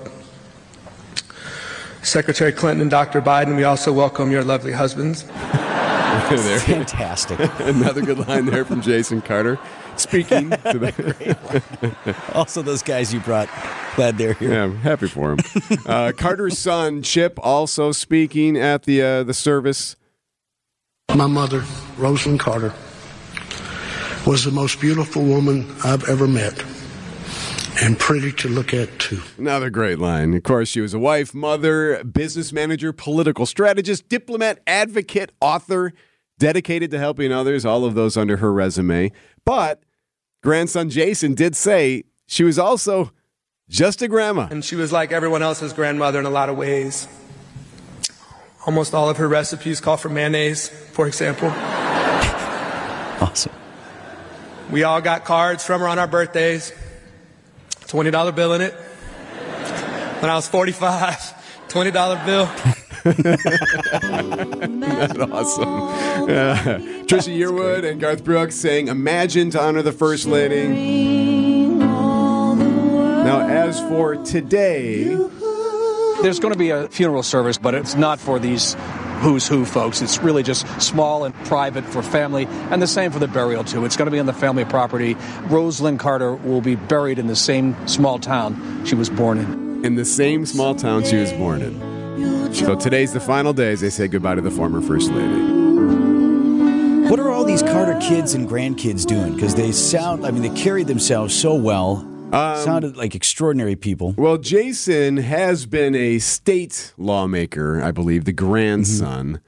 Secretary 2.03 2.51
Clinton 2.51 2.81
and 2.81 2.91
Dr. 2.91 3.21
Biden, 3.21 3.55
we 3.55 3.63
also 3.63 3.93
welcome 3.93 4.31
your 4.31 4.43
lovely 4.43 4.73
husbands. 4.73 5.23
there. 6.29 6.59
Fantastic. 6.59 7.39
Another 7.59 8.01
good 8.01 8.27
line 8.27 8.45
there 8.45 8.65
from 8.65 8.81
Jason 8.81 9.21
Carter. 9.21 9.57
Speaking 9.95 10.49
to 10.49 10.77
the 10.77 12.15
also 12.35 12.61
those 12.61 12.83
guys 12.83 13.13
you 13.13 13.21
brought, 13.21 13.49
glad 13.95 14.17
they're 14.17 14.33
here. 14.33 14.51
Yeah, 14.51 14.63
I'm 14.65 14.77
happy 14.77 15.07
for 15.07 15.31
him. 15.31 15.39
uh, 15.85 16.11
Carter's 16.15 16.59
son 16.59 17.01
Chip 17.01 17.39
also 17.41 17.91
speaking 17.91 18.57
at 18.57 18.83
the 18.83 19.01
uh, 19.01 19.23
the 19.23 19.33
service. 19.33 19.95
My 21.15 21.25
mother, 21.25 21.61
Rosalynn 21.95 22.37
Carter, 22.37 22.73
was 24.29 24.43
the 24.43 24.51
most 24.51 24.81
beautiful 24.81 25.23
woman 25.23 25.65
I've 25.83 26.07
ever 26.09 26.27
met. 26.27 26.61
And 27.81 27.97
pretty 27.97 28.33
to 28.33 28.49
look 28.49 28.73
at, 28.73 28.99
too. 28.99 29.21
Another 29.37 29.69
great 29.69 29.99
line. 29.99 30.33
Of 30.33 30.43
course, 30.43 30.67
she 30.67 30.81
was 30.81 30.93
a 30.93 30.99
wife, 30.99 31.33
mother, 31.33 32.03
business 32.03 32.51
manager, 32.51 32.91
political 32.91 33.45
strategist, 33.45 34.09
diplomat, 34.09 34.59
advocate, 34.67 35.31
author, 35.39 35.93
dedicated 36.39 36.91
to 36.91 36.99
helping 36.99 37.31
others, 37.31 37.65
all 37.65 37.85
of 37.85 37.95
those 37.95 38.17
under 38.17 38.37
her 38.37 38.51
resume. 38.51 39.11
But 39.45 39.81
grandson 40.43 40.89
Jason 40.89 41.35
did 41.35 41.55
say 41.55 42.03
she 42.27 42.43
was 42.43 42.59
also 42.59 43.11
just 43.69 44.01
a 44.01 44.09
grandma. 44.09 44.49
And 44.51 44.63
she 44.63 44.75
was 44.75 44.91
like 44.91 45.13
everyone 45.13 45.41
else's 45.41 45.71
grandmother 45.71 46.19
in 46.19 46.25
a 46.25 46.29
lot 46.29 46.49
of 46.49 46.57
ways. 46.57 47.07
Almost 48.67 48.93
all 48.93 49.09
of 49.09 49.17
her 49.17 49.27
recipes 49.27 49.81
call 49.81 49.97
for 49.97 50.09
mayonnaise, 50.09 50.69
for 50.69 51.07
example. 51.07 51.51
Awesome. 53.19 53.51
We 54.69 54.83
all 54.83 55.01
got 55.01 55.25
cards 55.25 55.65
from 55.65 55.81
her 55.81 55.87
on 55.87 55.97
our 55.97 56.05
birthdays. 56.05 56.71
$20 57.87 58.35
bill 58.35 58.53
in 58.53 58.61
it. 58.61 58.73
When 60.19 60.29
I 60.29 60.35
was 60.35 60.47
45, 60.47 61.15
$20 61.67 62.25
bill. 62.27 62.45
That's 64.97 65.17
awesome. 65.17 65.69
Uh, 65.69 66.55
Trisha 67.07 67.35
Yearwood 67.35 67.89
and 67.89 67.99
Garth 67.99 68.23
Brooks 68.23 68.55
saying 68.55 68.87
Imagine 68.87 69.49
to 69.51 69.59
honor 69.61 69.81
the 69.81 69.91
First 69.91 70.27
Lady. 70.27 70.67
Now, 73.27 73.47
as 73.47 73.79
for 73.79 74.15
today, 74.17 75.05
There's 76.21 76.39
going 76.39 76.53
to 76.53 76.59
be 76.59 76.71
a 76.71 76.87
funeral 76.89 77.23
service, 77.23 77.57
but 77.57 77.75
it's 77.75 77.95
not 77.95 78.19
for 78.19 78.39
these 78.39 78.75
who's 79.19 79.47
who, 79.47 79.65
folks. 79.65 80.01
It's 80.01 80.19
really 80.19 80.43
just 80.43 80.65
small 80.81 81.25
and 81.25 81.35
private 81.45 81.85
for 81.85 82.01
family, 82.01 82.45
and 82.71 82.81
the 82.81 82.87
same 82.87 83.11
for 83.11 83.19
the 83.19 83.27
burial, 83.27 83.63
too. 83.63 83.85
It's 83.85 83.97
going 83.97 84.07
to 84.07 84.11
be 84.11 84.19
on 84.19 84.25
the 84.25 84.33
family 84.33 84.65
property. 84.65 85.15
Rosalynn 85.49 85.99
Carter 85.99 86.35
will 86.35 86.61
be 86.61 86.75
buried 86.75 87.19
in 87.19 87.27
the 87.27 87.35
same 87.35 87.75
small 87.87 88.19
town 88.19 88.85
she 88.85 88.95
was 88.95 89.09
born 89.09 89.37
in. 89.37 89.85
In 89.85 89.95
the 89.95 90.05
same 90.05 90.45
small 90.45 90.75
town 90.75 91.03
she 91.03 91.17
was 91.17 91.31
born 91.33 91.61
in. 91.61 92.53
So 92.53 92.75
today's 92.75 93.13
the 93.13 93.19
final 93.19 93.53
day 93.53 93.71
as 93.71 93.81
they 93.81 93.89
say 93.91 94.07
goodbye 94.07 94.35
to 94.35 94.41
the 94.41 94.51
former 94.51 94.81
First 94.81 95.11
Lady. 95.11 95.53
What 97.09 97.19
are 97.19 97.29
all 97.29 97.45
these 97.45 97.61
Carter 97.61 97.97
kids 98.01 98.33
and 98.33 98.49
grandkids 98.49 99.05
doing? 99.05 99.35
Because 99.35 99.55
they 99.55 99.71
sound, 99.71 100.25
I 100.25 100.31
mean, 100.31 100.41
they 100.41 100.61
carry 100.61 100.83
themselves 100.83 101.33
so 101.33 101.53
well. 101.53 102.05
Sounded 102.31 102.97
like 102.97 103.15
extraordinary 103.15 103.75
people. 103.75 104.13
Well, 104.17 104.37
Jason 104.37 105.17
has 105.17 105.65
been 105.65 105.95
a 105.95 106.19
state 106.19 106.93
lawmaker, 106.97 107.81
I 107.81 107.91
believe, 107.91 108.25
the 108.25 108.33
grandson. 108.33 109.41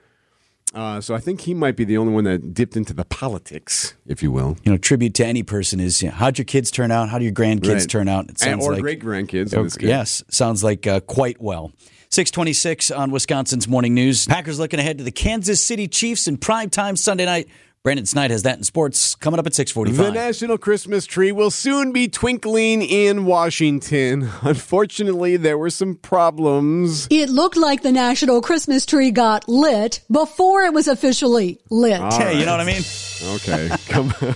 Uh, 0.73 1.01
so 1.01 1.15
I 1.15 1.19
think 1.19 1.41
he 1.41 1.53
might 1.55 1.75
be 1.75 1.83
the 1.83 1.97
only 1.97 2.13
one 2.13 2.25
that 2.25 2.53
dipped 2.53 2.77
into 2.77 2.93
the 2.93 3.03
politics, 3.03 3.95
if 4.05 4.21
you 4.21 4.31
will. 4.31 4.55
You 4.63 4.71
know, 4.71 4.77
tribute 4.77 5.15
to 5.15 5.25
any 5.25 5.41
person 5.41 5.79
is 5.79 6.01
you 6.03 6.09
know, 6.09 6.15
how'd 6.15 6.37
your 6.37 6.45
kids 6.45 6.69
turn 6.69 6.91
out? 6.91 7.09
How 7.09 7.17
do 7.17 7.23
your 7.25 7.33
grandkids 7.33 7.69
Right. 7.79 7.89
turn 7.89 8.07
out? 8.07 8.29
It 8.29 8.45
And- 8.45 8.61
or 8.61 8.73
like, 8.73 8.81
great 8.81 9.01
grandkids. 9.01 9.81
Yes, 9.81 10.23
sounds 10.29 10.63
like 10.63 10.85
uh, 10.85 10.99
quite 11.01 11.41
well. 11.41 11.71
626 12.11 12.91
on 12.91 13.11
Wisconsin's 13.11 13.67
Morning 13.67 13.93
News. 13.93 14.25
Packers 14.25 14.57
looking 14.59 14.79
ahead 14.79 14.97
to 14.99 15.03
the 15.03 15.11
Kansas 15.11 15.63
City 15.63 15.87
Chiefs 15.87 16.27
in 16.27 16.37
prime 16.37 16.69
time 16.69 16.95
Sunday 16.95 17.25
night. 17.25 17.47
Brandon 17.81 18.05
Snyder 18.05 18.33
has 18.33 18.43
that 18.43 18.57
in 18.57 18.65
sports 18.65 19.15
coming 19.15 19.39
up 19.39 19.47
at 19.47 19.53
645. 19.53 20.05
The 20.05 20.11
national 20.11 20.57
Christmas 20.57 21.05
tree 21.05 21.31
will 21.31 21.49
soon 21.49 21.93
be 21.93 22.09
twinkling 22.09 22.81
in 22.81 23.23
Washington. 23.23 24.29
Unfortunately, 24.41 25.37
there 25.37 25.57
were 25.57 25.69
some 25.69 25.95
problems. 25.95 27.07
It 27.09 27.29
looked 27.29 27.55
like 27.55 27.81
the 27.81 27.93
national 27.93 28.41
Christmas 28.41 28.85
tree 28.85 29.11
got 29.11 29.47
lit 29.47 30.01
before 30.11 30.63
it 30.63 30.73
was 30.73 30.89
officially 30.89 31.61
lit. 31.69 32.01
All 32.01 32.11
Hey, 32.11 32.37
you 32.37 32.45
know 32.45 32.51
what 32.51 32.59
I 32.59 32.65
mean? 32.65 32.81
Okay, 33.23 33.69
come 33.87 34.13
on. 34.21 34.35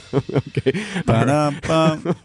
okay. 0.50 0.74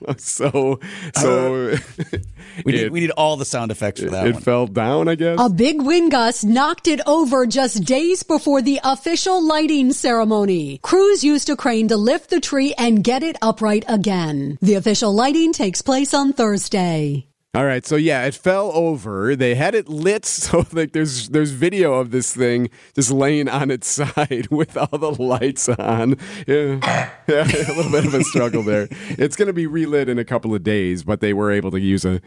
so, 0.18 0.80
so 1.14 1.70
uh, 1.72 1.76
We 2.64 2.72
need, 2.72 2.80
it, 2.82 2.92
we 2.92 3.00
need 3.00 3.10
all 3.12 3.36
the 3.36 3.44
sound 3.44 3.70
effects 3.70 4.02
for 4.02 4.10
that 4.10 4.26
it 4.26 4.34
one. 4.34 4.42
fell 4.42 4.66
down. 4.66 5.08
I 5.08 5.14
guess. 5.14 5.38
A 5.40 5.48
big 5.48 5.80
wind 5.80 6.10
gust 6.10 6.44
knocked 6.44 6.88
it 6.88 7.00
over 7.06 7.46
just 7.46 7.84
days 7.84 8.22
before 8.22 8.62
the 8.62 8.80
official 8.82 9.42
lighting 9.46 9.92
ceremony. 9.92 10.78
Crews 10.82 11.22
used 11.22 11.50
a 11.50 11.56
crane 11.56 11.88
to 11.88 11.96
lift 11.96 12.30
the 12.30 12.40
tree 12.40 12.74
and 12.76 13.04
get 13.04 13.22
it 13.22 13.36
upright 13.40 13.84
again. 13.88 14.58
The 14.60 14.74
official 14.74 15.14
lighting 15.14 15.52
takes 15.52 15.82
place 15.82 16.12
on 16.14 16.32
Thursday. 16.32 17.27
All 17.54 17.64
right, 17.64 17.84
so 17.84 17.96
yeah, 17.96 18.26
it 18.26 18.34
fell 18.34 18.70
over. 18.74 19.34
They 19.34 19.54
had 19.54 19.74
it 19.74 19.88
lit, 19.88 20.24
so 20.26 20.66
like 20.72 20.92
there's 20.92 21.30
there's 21.30 21.50
video 21.50 21.94
of 21.94 22.10
this 22.10 22.34
thing 22.34 22.68
just 22.94 23.10
laying 23.10 23.48
on 23.48 23.70
its 23.70 23.86
side 23.88 24.48
with 24.50 24.76
all 24.76 24.98
the 24.98 25.14
lights 25.22 25.68
on. 25.68 26.16
Yeah, 26.46 26.78
yeah 27.26 27.44
a 27.44 27.72
little 27.74 27.90
bit 27.90 28.06
of 28.06 28.14
a 28.14 28.22
struggle 28.24 28.62
there. 28.62 28.88
It's 28.90 29.34
going 29.34 29.46
to 29.46 29.54
be 29.54 29.66
relit 29.66 30.08
in 30.08 30.18
a 30.18 30.24
couple 30.24 30.54
of 30.54 30.62
days, 30.62 31.04
but 31.04 31.20
they 31.20 31.32
were 31.32 31.50
able 31.50 31.70
to 31.70 31.80
use 31.80 32.04
a 32.04 32.20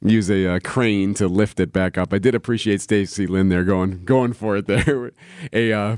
use 0.00 0.30
a 0.30 0.54
uh, 0.54 0.60
crane 0.62 1.14
to 1.14 1.26
lift 1.26 1.58
it 1.58 1.72
back 1.72 1.98
up. 1.98 2.12
I 2.12 2.18
did 2.18 2.34
appreciate 2.34 2.80
Stacy 2.80 3.26
Lynn 3.26 3.48
there 3.48 3.64
going 3.64 4.04
going 4.04 4.32
for 4.32 4.56
it 4.56 4.66
there. 4.66 5.10
a 5.52 5.72
uh, 5.72 5.96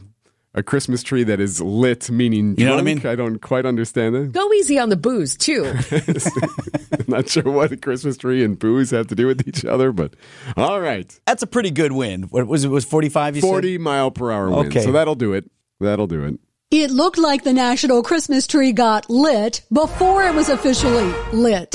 a 0.55 0.63
Christmas 0.63 1.03
tree 1.03 1.25
that 1.25 1.41
is 1.41 1.61
lit, 1.61 2.11
meaning 2.11 2.55
You 2.57 2.65
know 2.67 2.73
what 2.73 2.81
I 2.81 2.83
drunk? 2.85 3.05
mean? 3.05 3.13
I 3.13 3.15
don't 3.17 3.39
quite 3.41 3.67
understand 3.67 4.15
it. 4.15 4.33
Go 4.33 4.53
easy 4.53 4.79
on 4.79 4.89
the 4.89 4.97
booze, 4.97 5.37
too. 5.37 5.65
I'm 5.91 7.05
not 7.09 7.29
sure 7.29 7.43
what 7.45 7.73
a 7.73 7.77
Christmas 7.77 8.17
tree 8.17 8.45
and 8.45 8.59
booze 8.59 8.91
have 8.91 9.09
to 9.09 9.15
do 9.15 9.27
with 9.27 9.47
each 9.49 9.65
other, 9.65 9.93
but 9.93 10.15
all 10.57 10.81
right. 10.81 11.19
That's 11.27 11.43
a 11.43 11.47
pretty 11.47 11.71
good 11.71 11.93
win. 11.93 12.25
What 12.25 12.47
was 12.47 12.65
it? 12.65 12.69
Was 12.69 12.85
45 12.85 13.37
you 13.37 13.43
40 13.43 13.79
mile 13.79 14.11
per 14.11 14.31
hour 14.31 14.51
wind. 14.51 14.69
Okay. 14.69 14.83
So 14.83 14.93
that'll 14.93 15.15
do 15.17 15.33
it. 15.33 15.51
That'll 15.81 16.07
do 16.07 16.25
it. 16.25 16.39
It 16.71 16.91
looked 16.91 17.19
like 17.19 17.45
the 17.45 17.53
national 17.53 18.03
Christmas 18.03 18.47
tree 18.47 18.73
got 18.73 19.09
lit 19.11 19.63
before 19.73 20.25
it 20.25 20.35
was 20.35 20.49
officially 20.49 21.13
lit. 21.33 21.75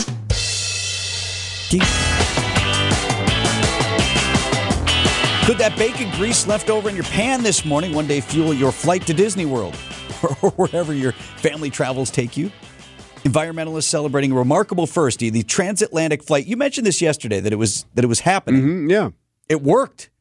Could 5.49 5.57
that 5.57 5.75
bacon 5.79 6.11
grease 6.11 6.45
left 6.45 6.69
over 6.69 6.89
in 6.89 6.95
your 6.95 7.05
pan 7.05 7.41
this 7.41 7.65
morning 7.65 7.91
one 7.91 8.05
day 8.05 8.21
fuel 8.21 8.53
your 8.53 8.71
flight 8.71 9.07
to 9.07 9.15
Disney 9.15 9.47
World 9.47 9.75
or 10.43 10.51
wherever 10.51 10.93
your 10.93 11.13
family 11.13 11.71
travels 11.71 12.11
take 12.11 12.37
you? 12.37 12.51
Environmentalists 13.23 13.85
celebrating 13.85 14.31
a 14.31 14.35
remarkable 14.35 14.85
first, 14.85 15.17
the 15.17 15.41
transatlantic 15.41 16.21
flight. 16.21 16.45
You 16.45 16.55
mentioned 16.55 16.85
this 16.85 17.01
yesterday 17.01 17.39
that 17.39 17.51
it 17.51 17.55
was 17.55 17.87
that 17.95 18.05
it 18.05 18.07
was 18.07 18.19
happening. 18.19 18.61
Mm-hmm, 18.61 18.89
yeah, 18.91 19.09
it 19.49 19.63
worked. 19.63 20.11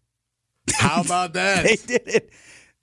How 0.73 1.03
about 1.05 1.35
that? 1.35 1.63
they 1.63 1.77
did 1.77 2.09
it. 2.09 2.31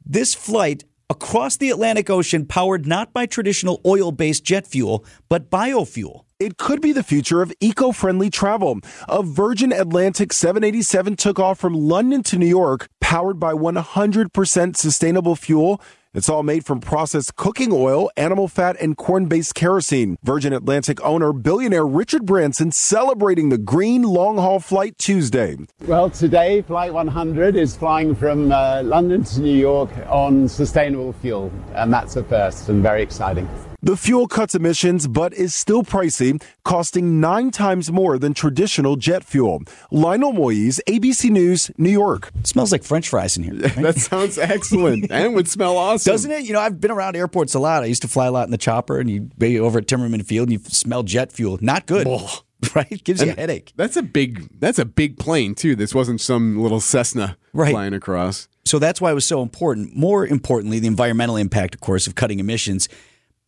This 0.05 0.35
flight 0.35 0.83
across 1.09 1.57
the 1.57 1.71
Atlantic 1.71 2.11
Ocean 2.11 2.45
powered 2.45 2.85
not 2.85 3.11
by 3.11 3.25
traditional 3.25 3.81
oil-based 3.87 4.43
jet 4.43 4.67
fuel, 4.67 5.03
but 5.29 5.49
biofuel. 5.49 6.24
It 6.37 6.57
could 6.57 6.81
be 6.81 6.91
the 6.91 7.01
future 7.01 7.41
of 7.41 7.53
eco 7.61 7.93
friendly 7.93 8.29
travel. 8.29 8.81
A 9.07 9.23
Virgin 9.23 9.71
Atlantic 9.71 10.33
787 10.33 11.15
took 11.15 11.39
off 11.39 11.57
from 11.57 11.73
London 11.73 12.23
to 12.23 12.37
New 12.37 12.45
York, 12.45 12.89
powered 12.99 13.39
by 13.39 13.53
100% 13.53 14.75
sustainable 14.75 15.37
fuel. 15.37 15.79
It's 16.13 16.27
all 16.27 16.43
made 16.43 16.65
from 16.65 16.81
processed 16.81 17.37
cooking 17.37 17.69
oil, 17.71 18.11
animal 18.17 18.49
fat, 18.49 18.75
and 18.81 18.97
corn 18.97 19.27
based 19.27 19.55
kerosene. 19.55 20.17
Virgin 20.23 20.51
Atlantic 20.51 21.01
owner, 21.05 21.31
billionaire 21.31 21.87
Richard 21.87 22.25
Branson 22.25 22.73
celebrating 22.73 23.47
the 23.47 23.57
green 23.57 24.03
long 24.03 24.35
haul 24.35 24.59
flight 24.59 24.97
Tuesday. 24.97 25.55
Well, 25.87 26.09
today, 26.09 26.63
Flight 26.63 26.93
100 26.93 27.55
is 27.55 27.77
flying 27.77 28.13
from 28.13 28.51
uh, 28.51 28.81
London 28.83 29.23
to 29.23 29.39
New 29.39 29.57
York 29.57 29.89
on 30.09 30.49
sustainable 30.49 31.13
fuel, 31.13 31.49
and 31.75 31.93
that's 31.93 32.17
a 32.17 32.25
first 32.25 32.67
and 32.67 32.83
very 32.83 33.01
exciting. 33.01 33.47
The 33.85 33.95
fuel 33.95 34.27
cuts 34.27 34.55
emissions, 34.55 35.07
but 35.07 35.31
is 35.35 35.53
still 35.53 35.83
pricey, 35.83 36.41
costing 36.63 37.19
nine 37.19 37.51
times 37.51 37.91
more 37.91 38.17
than 38.17 38.33
traditional 38.33 38.95
jet 38.95 39.23
fuel. 39.23 39.61
Lionel 39.91 40.33
Moise, 40.33 40.81
ABC 40.87 41.29
News, 41.29 41.69
New 41.77 41.91
York. 41.91 42.31
smells 42.43 42.71
like 42.71 42.83
French 42.83 43.07
fries 43.07 43.37
in 43.37 43.43
here. 43.43 43.53
that 43.83 43.97
sounds 43.97 44.39
excellent 44.39 45.05
and 45.11 45.35
would 45.35 45.47
smell 45.47 45.77
awesome. 45.77 46.11
Doesn't 46.11 46.31
it? 46.31 46.45
You 46.45 46.53
know, 46.53 46.61
I've 46.61 46.81
been 46.81 46.89
around 46.89 47.15
airports 47.15 47.53
a 47.53 47.59
lot. 47.59 47.83
I 47.83 47.85
used 47.85 48.01
to 48.01 48.07
fly 48.07 48.25
a 48.25 48.31
lot 48.31 48.45
in 48.47 48.51
the 48.51 48.57
chopper, 48.57 48.97
and 48.99 49.07
you'd 49.07 49.37
be 49.37 49.59
over 49.59 49.77
at 49.77 49.85
Timmerman 49.85 50.25
Field, 50.25 50.49
and 50.49 50.53
you 50.59 50.67
smell 50.67 51.03
jet 51.03 51.31
fuel. 51.31 51.59
Not 51.61 51.85
good, 51.85 52.07
right? 52.75 53.03
Gives 53.03 53.21
you 53.21 53.33
a 53.33 53.35
headache. 53.35 53.71
That's 53.75 53.97
a 53.97 54.01
big 54.01 54.49
that's 54.59 54.79
a 54.79 54.85
big 54.85 55.19
plane 55.19 55.53
too. 55.53 55.75
This 55.75 55.93
wasn't 55.93 56.21
some 56.21 56.57
little 56.57 56.79
Cessna 56.79 57.37
Right. 57.53 57.69
flying 57.71 57.93
across. 57.93 58.47
So 58.65 58.79
that's 58.79 58.99
why 58.99 59.11
it 59.11 59.13
was 59.13 59.27
so 59.27 59.43
important. 59.43 59.95
More 59.95 60.25
importantly, 60.25 60.79
the 60.79 60.87
environmental 60.87 61.35
impact, 61.37 61.75
of 61.75 61.81
course, 61.81 62.07
of 62.07 62.15
cutting 62.15 62.39
emissions. 62.39 62.89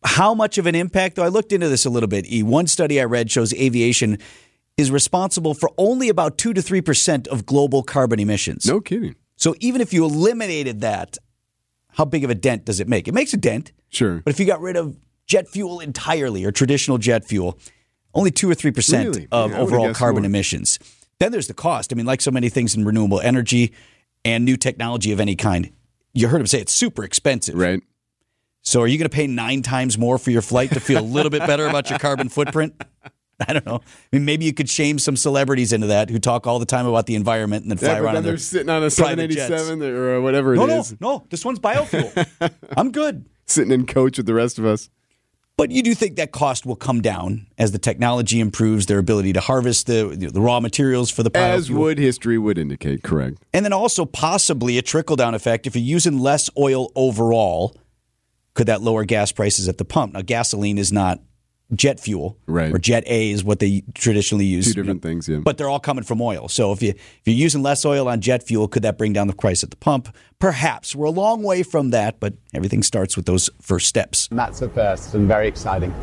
How 0.04 0.32
much 0.34 0.58
of 0.58 0.66
an 0.66 0.74
impact, 0.74 1.16
though? 1.16 1.24
I 1.24 1.28
looked 1.28 1.52
into 1.52 1.68
this 1.68 1.84
a 1.84 1.90
little 1.90 2.08
bit. 2.08 2.30
E. 2.30 2.42
One 2.42 2.66
study 2.66 3.00
I 3.00 3.04
read 3.04 3.30
shows 3.30 3.52
aviation 3.54 4.18
is 4.76 4.90
responsible 4.90 5.54
for 5.54 5.70
only 5.76 6.08
about 6.08 6.38
2 6.38 6.54
to 6.54 6.60
3% 6.60 7.26
of 7.28 7.44
global 7.44 7.82
carbon 7.82 8.20
emissions. 8.20 8.64
No 8.66 8.80
kidding. 8.80 9.16
So 9.36 9.54
even 9.60 9.80
if 9.80 9.92
you 9.92 10.04
eliminated 10.04 10.80
that, 10.82 11.18
how 11.92 12.04
big 12.04 12.22
of 12.22 12.30
a 12.30 12.34
dent 12.34 12.64
does 12.64 12.78
it 12.78 12.88
make? 12.88 13.08
It 13.08 13.14
makes 13.14 13.32
a 13.34 13.36
dent. 13.36 13.72
Sure. 13.88 14.20
But 14.24 14.32
if 14.34 14.38
you 14.40 14.46
got 14.46 14.60
rid 14.60 14.76
of 14.76 14.96
jet 15.26 15.48
fuel 15.48 15.80
entirely 15.80 16.44
or 16.44 16.52
traditional 16.52 16.98
jet 16.98 17.24
fuel, 17.26 17.58
only 18.14 18.30
2 18.30 18.48
or 18.50 18.54
3% 18.54 19.04
Really? 19.04 19.28
of 19.32 19.50
Yeah, 19.50 19.58
overall 19.58 19.92
carbon 19.94 20.22
more. 20.22 20.26
emissions. 20.28 20.78
Then 21.18 21.32
there's 21.32 21.48
the 21.48 21.54
cost. 21.54 21.92
I 21.92 21.96
mean, 21.96 22.06
like 22.06 22.20
so 22.20 22.30
many 22.30 22.48
things 22.48 22.76
in 22.76 22.84
renewable 22.84 23.20
energy 23.20 23.72
and 24.24 24.44
new 24.44 24.56
technology 24.56 25.10
of 25.10 25.18
any 25.18 25.34
kind, 25.34 25.70
you 26.14 26.28
heard 26.28 26.40
him 26.40 26.46
say 26.46 26.60
it's 26.60 26.72
super 26.72 27.02
expensive. 27.02 27.56
Right. 27.56 27.82
So 28.62 28.80
are 28.82 28.86
you 28.86 28.98
going 28.98 29.08
to 29.08 29.14
pay 29.14 29.26
nine 29.26 29.62
times 29.62 29.96
more 29.96 30.18
for 30.18 30.30
your 30.30 30.42
flight 30.42 30.70
to 30.72 30.80
feel 30.80 31.00
a 31.00 31.02
little 31.02 31.30
bit 31.30 31.40
better 31.46 31.66
about 31.66 31.88
your 31.90 31.98
carbon 31.98 32.28
footprint? 32.28 32.74
I 33.46 33.52
don't 33.52 33.64
know. 33.64 33.76
I 33.84 34.16
mean, 34.16 34.24
maybe 34.24 34.44
you 34.44 34.52
could 34.52 34.68
shame 34.68 34.98
some 34.98 35.16
celebrities 35.16 35.72
into 35.72 35.86
that 35.86 36.10
who 36.10 36.18
talk 36.18 36.46
all 36.46 36.58
the 36.58 36.66
time 36.66 36.86
about 36.86 37.06
the 37.06 37.14
environment 37.14 37.62
and 37.62 37.70
then 37.70 37.78
fly 37.78 37.88
Yeah, 37.94 37.98
around 38.00 38.14
then 38.14 38.22
they're 38.24 38.36
sitting 38.36 38.68
on 38.68 38.82
a 38.82 38.90
private 38.90 39.30
jets. 39.30 39.48
787 39.48 39.82
or 39.94 40.20
whatever 40.20 40.56
No, 40.56 40.64
it 40.64 40.66
no, 40.66 40.80
is. 40.80 41.00
no. 41.00 41.26
This 41.30 41.44
one's 41.44 41.60
biofuel. 41.60 42.52
I'm 42.76 42.90
good. 42.90 43.26
Sitting 43.46 43.72
in 43.72 43.86
coach 43.86 44.16
with 44.18 44.26
the 44.26 44.34
rest 44.34 44.58
of 44.58 44.66
us. 44.66 44.90
But 45.56 45.70
you 45.70 45.82
do 45.82 45.94
think 45.94 46.16
that 46.16 46.30
cost 46.32 46.66
will 46.66 46.76
come 46.76 47.00
down 47.00 47.46
as 47.58 47.72
the 47.72 47.78
technology 47.78 48.38
improves, 48.38 48.86
their 48.86 48.98
ability 48.98 49.32
to 49.32 49.40
harvest 49.40 49.86
the 49.88 50.04
the 50.32 50.40
raw 50.40 50.60
materials 50.60 51.10
for 51.10 51.22
the 51.24 51.36
As 51.36 51.68
biofuel. 51.68 51.74
would 51.78 51.98
history 51.98 52.38
would 52.38 52.58
indicate, 52.58 53.02
correct. 53.02 53.38
And 53.52 53.64
then 53.64 53.72
also 53.72 54.04
possibly 54.04 54.78
a 54.78 54.82
trickle 54.82 55.16
down 55.16 55.34
effect 55.34 55.66
if 55.66 55.74
you're 55.74 55.82
using 55.84 56.18
less 56.20 56.48
oil 56.56 56.92
overall, 56.94 57.74
could 58.58 58.66
that 58.66 58.82
lower 58.82 59.04
gas 59.04 59.30
prices 59.30 59.68
at 59.68 59.78
the 59.78 59.84
pump? 59.84 60.14
Now, 60.14 60.20
gasoline 60.20 60.78
is 60.78 60.90
not 60.90 61.20
jet 61.74 62.00
fuel, 62.00 62.36
Right. 62.48 62.74
Or 62.74 62.78
jet 62.78 63.04
A 63.06 63.30
is 63.30 63.44
what 63.44 63.60
they 63.60 63.84
traditionally 63.94 64.46
use. 64.46 64.66
Two 64.66 64.82
different 64.82 65.00
things, 65.00 65.28
yeah. 65.28 65.38
But 65.38 65.58
they're 65.58 65.68
all 65.68 65.78
coming 65.78 66.02
from 66.02 66.20
oil. 66.20 66.48
So 66.48 66.72
if 66.72 66.82
you 66.82 66.88
if 66.88 67.20
you're 67.24 67.36
using 67.36 67.62
less 67.62 67.84
oil 67.84 68.08
on 68.08 68.20
jet 68.20 68.42
fuel, 68.42 68.66
could 68.66 68.82
that 68.82 68.98
bring 68.98 69.12
down 69.12 69.28
the 69.28 69.32
price 69.32 69.62
at 69.62 69.70
the 69.70 69.76
pump? 69.76 70.12
Perhaps. 70.40 70.96
We're 70.96 71.06
a 71.06 71.10
long 71.10 71.44
way 71.44 71.62
from 71.62 71.90
that, 71.90 72.18
but 72.18 72.34
everything 72.52 72.82
starts 72.82 73.16
with 73.16 73.26
those 73.26 73.48
first 73.62 73.86
steps. 73.86 74.26
And 74.30 74.38
that's 74.40 74.60
a 74.60 74.68
first 74.68 75.14
and 75.14 75.28
very 75.28 75.46
exciting. 75.46 75.94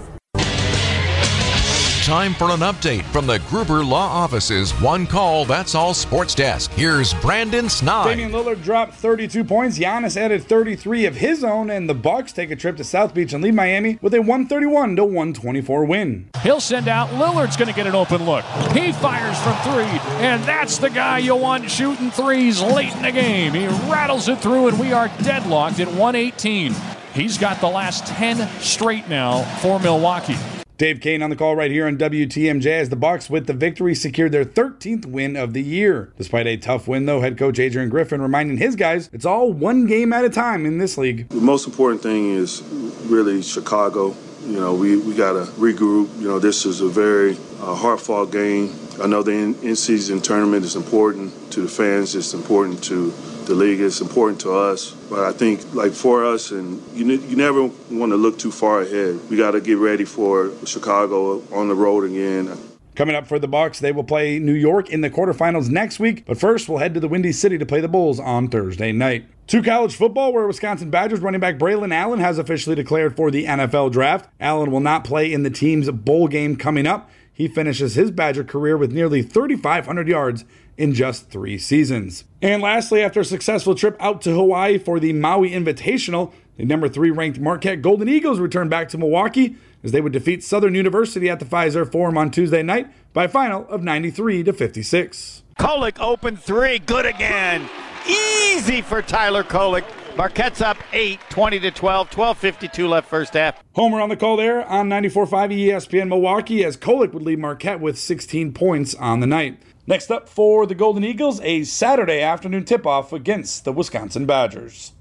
Time 2.06 2.36
for 2.36 2.52
an 2.52 2.60
update 2.60 3.02
from 3.06 3.26
the 3.26 3.40
Gruber 3.50 3.84
Law 3.84 4.06
Office's 4.06 4.72
One 4.74 5.08
Call 5.08 5.44
That's 5.44 5.74
All 5.74 5.92
Sports 5.96 6.36
Desk. 6.36 6.70
Here's 6.74 7.16
Brandon 7.16 7.68
Snide. 7.68 8.10
Damian 8.10 8.32
Lillard 8.32 8.62
dropped 8.62 8.94
32 8.94 9.44
points. 9.44 9.80
Giannis 9.80 10.16
added 10.16 10.44
33 10.44 11.08
of 11.08 11.16
his 11.16 11.44
own, 11.44 11.72
and 11.72 11.90
the 11.90 11.96
Bucks 11.96 12.32
take 12.32 12.52
a 12.52 12.56
trip 12.56 12.78
to 12.78 12.84
South 12.84 13.16
Beach 13.16 13.34
and 13.34 13.44
leave 13.44 13.56
Miami 13.56 13.98
with 14.04 14.14
a 14.14 14.20
131 14.20 14.98
to 14.98 15.04
124 15.04 15.86
win. 15.86 16.30
He'll 16.44 16.60
send 16.60 16.88
out 16.88 17.10
Lillard's 17.10 17.58
going 17.58 17.70
to 17.70 17.74
get 17.74 17.88
an 17.88 17.96
open 17.96 18.24
look. 18.24 18.46
He 18.74 18.92
fires 18.92 19.40
from 19.40 19.56
three, 19.64 20.00
and 20.24 20.44
that's 20.44 20.78
the 20.78 20.92
guy 20.92 21.18
you 21.18 21.36
want 21.36 21.72
shooting 21.72 22.12
threes 22.12 22.62
late 22.62 22.96
in 22.96 23.02
the 23.02 23.12
game. 23.12 23.54
He 23.54 23.66
rattles 23.92 24.30
it 24.30 24.38
through, 24.38 24.68
and 24.68 24.80
we 24.80 24.94
are 24.94 25.08
deadlocked 25.24 25.80
at 25.80 25.88
118. 25.88 26.76
He's 27.16 27.40
got 27.40 27.60
the 27.62 27.68
last 27.68 28.06
10 28.06 28.48
straight 28.60 29.10
now 29.10 29.42
for 29.58 29.80
Milwaukee. 29.80 30.38
Dave 30.78 31.00
Koehn 31.00 31.24
on 31.24 31.30
the 31.30 31.38
call 31.38 31.56
right 31.56 31.72
here 31.72 31.88
on 31.88 31.98
WTMJ 31.98 32.66
as 32.66 32.90
the 32.90 32.98
Bucks 32.98 33.30
with 33.30 33.48
the 33.48 33.54
victory 33.54 33.96
secured 33.96 34.34
their 34.34 34.44
13th 34.44 35.06
win 35.06 35.38
of 35.38 35.54
the 35.54 35.64
year. 35.64 36.12
Despite 36.18 36.48
a 36.48 36.58
tough 36.58 36.86
win 36.86 37.06
though, 37.06 37.22
head 37.22 37.38
coach 37.38 37.60
Adrian 37.60 37.88
Griffin 37.88 38.22
reminding 38.22 38.58
his 38.58 38.76
guys 38.76 39.10
it's 39.14 39.26
all 39.26 39.54
one 39.54 39.86
game 39.86 40.12
at 40.12 40.26
a 40.26 40.30
time 40.30 40.66
in 40.66 40.78
this 40.78 40.98
league. 40.98 41.30
The 41.30 41.36
most 41.36 41.66
important 41.66 42.02
thing 42.02 42.30
is 42.30 42.62
really 43.06 43.42
Chicago. 43.42 44.18
You 44.46 44.60
know, 44.60 44.76
we, 44.76 44.96
we 44.96 45.16
got 45.16 45.34
to 45.34 45.52
regroup. 45.54 46.16
You 46.20 46.28
know, 46.28 46.40
this 46.40 46.66
is 46.66 46.82
a 46.82 46.88
very 46.88 47.36
uh, 47.60 47.74
hard 47.74 48.00
fought 48.00 48.32
game. 48.32 48.76
I 49.02 49.08
know 49.08 49.24
the 49.24 49.32
in, 49.32 49.56
in 49.62 49.76
season 49.76 50.22
tournament 50.22 50.64
is 50.64 50.76
important 50.76 51.52
to 51.54 51.62
the 51.62 51.68
fans, 51.68 52.16
it's 52.16 52.34
important 52.34 52.84
to 52.86 53.12
the 53.46 53.56
league. 53.56 53.80
It's 53.80 54.02
important 54.02 54.42
to 54.42 54.54
us, 54.54 54.92
but 55.10 55.20
I 55.20 55.32
think 55.32 55.74
like 55.74 55.94
for 55.94 56.26
us, 56.26 56.52
and 56.52 56.82
you 56.94 57.06
you 57.06 57.36
never 57.36 57.64
want 57.92 58.12
to 58.12 58.18
look 58.18 58.38
too 58.40 58.52
far 58.52 58.82
ahead. 58.82 59.20
We 59.30 59.38
got 59.38 59.52
to 59.52 59.62
get 59.62 59.78
ready 59.78 60.06
for 60.06 60.52
Chicago 60.66 61.42
on 61.52 61.68
the 61.68 61.76
road 61.76 62.04
again. 62.06 62.75
Coming 62.96 63.16
up 63.16 63.28
for 63.28 63.40
the 63.40 63.48
Bucks, 63.48 63.80
they 63.80 63.92
will 63.92 64.06
play 64.06 64.40
New 64.40 64.54
York 64.54 64.90
in 64.90 65.02
the 65.02 65.10
quarterfinals 65.10 65.70
next 65.70 66.00
week. 66.00 66.26
But 66.26 66.40
first, 66.40 66.70
we'll 66.70 66.78
head 66.78 66.94
to 66.94 67.02
the 67.02 67.10
Windy 67.10 67.34
City 67.34 67.58
to 67.58 67.66
play 67.66 67.82
the 67.82 67.90
Bulls 67.90 68.22
on 68.22 68.48
Thursday 68.48 68.94
night. 68.94 69.26
To 69.48 69.62
college 69.62 69.98
football, 69.98 70.32
where 70.32 70.48
Wisconsin 70.48 70.90
Badgers 70.90 71.20
running 71.20 71.42
back 71.42 71.58
Braylon 71.58 71.94
Allen 71.94 72.22
has 72.22 72.38
officially 72.40 72.76
declared 72.76 73.18
for 73.18 73.30
the 73.30 73.46
NFL 73.46 73.92
draft. 73.92 74.30
Allen 74.40 74.72
will 74.72 74.80
not 74.80 75.04
play 75.04 75.32
in 75.32 75.44
the 75.44 75.50
team's 75.50 75.92
bowl 75.92 76.30
game 76.30 76.56
coming 76.56 76.88
up. 76.88 77.10
He 77.34 77.50
finishes 77.50 77.96
his 77.96 78.12
Badger 78.12 78.46
career 78.46 78.78
with 78.78 78.94
nearly 78.94 79.22
3,500 79.22 80.08
yards 80.08 80.46
in 80.78 80.94
just 80.94 81.30
three 81.30 81.58
seasons. 81.58 82.24
And 82.42 82.62
lastly, 82.62 83.02
after 83.02 83.20
a 83.20 83.26
successful 83.26 83.76
trip 83.76 83.98
out 84.00 84.22
to 84.22 84.34
Hawaii 84.34 84.78
for 84.78 85.02
the 85.02 85.12
Maui 85.12 85.52
Invitational, 85.52 86.32
the 86.56 86.64
number 86.64 86.88
three 86.88 87.12
ranked 87.12 87.40
Marquette 87.40 87.82
Golden 87.82 88.08
Eagles 88.08 88.40
return 88.40 88.70
back 88.70 88.88
to 88.90 88.98
Milwaukee 88.98 89.58
as 89.86 89.92
they 89.92 90.02
would 90.02 90.12
defeat 90.12 90.44
Southern 90.44 90.74
University 90.74 91.30
at 91.30 91.40
the 91.40 91.46
Fiserv 91.46 91.92
Forum 91.92 92.18
on 92.18 92.32
Tuesday 92.32 92.64
night 92.64 92.92
by 93.14 93.26
a 93.26 93.30
final 93.30 93.68
of 93.68 93.84
93 93.84 94.44
to 94.44 94.52
56. 94.52 95.44
Kolek 95.60 96.00
open 96.00 96.36
three, 96.36 96.80
good 96.80 97.06
again. 97.06 97.70
Easy 98.08 98.82
for 98.82 99.04
Tyler 99.04 99.44
Kolek. 99.44 99.86
Marquette's 100.18 100.62
up 100.62 100.78
8, 100.92 101.20
20 101.30 101.60
to 101.60 101.72
12, 101.72 102.10
12.52 102.10 102.90
left 102.90 103.08
first 103.08 103.34
half. 103.34 103.62
Homer 103.76 104.02
on 104.02 104.10
the 104.10 104.16
call 104.16 104.38
there 104.38 104.66
on 104.66 104.90
94.5 104.90 105.54
ESPN 105.54 106.08
Milwaukee 106.08 106.64
as 106.64 106.78
Kolek 106.78 107.14
would 107.14 107.24
lead 107.24 107.38
Marquette 107.40 107.80
with 107.80 107.98
16 108.00 108.54
points 108.54 108.96
on 108.96 109.20
the 109.20 109.28
night. 109.28 109.62
Next 109.86 110.10
up 110.10 110.28
for 110.28 110.66
the 110.66 110.74
Golden 110.74 111.04
Eagles, 111.04 111.40
a 111.42 111.64
Saturday 111.64 112.22
afternoon 112.22 112.66
tip 112.66 112.88
off 112.88 113.14
against 113.14 113.66
the 113.66 113.74
Wisconsin 113.74 114.26
Badgers. 114.26 114.94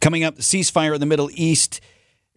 Coming 0.00 0.22
up, 0.22 0.36
the 0.36 0.42
ceasefire 0.42 0.94
in 0.94 1.00
the 1.00 1.06
Middle 1.06 1.30
East 1.32 1.80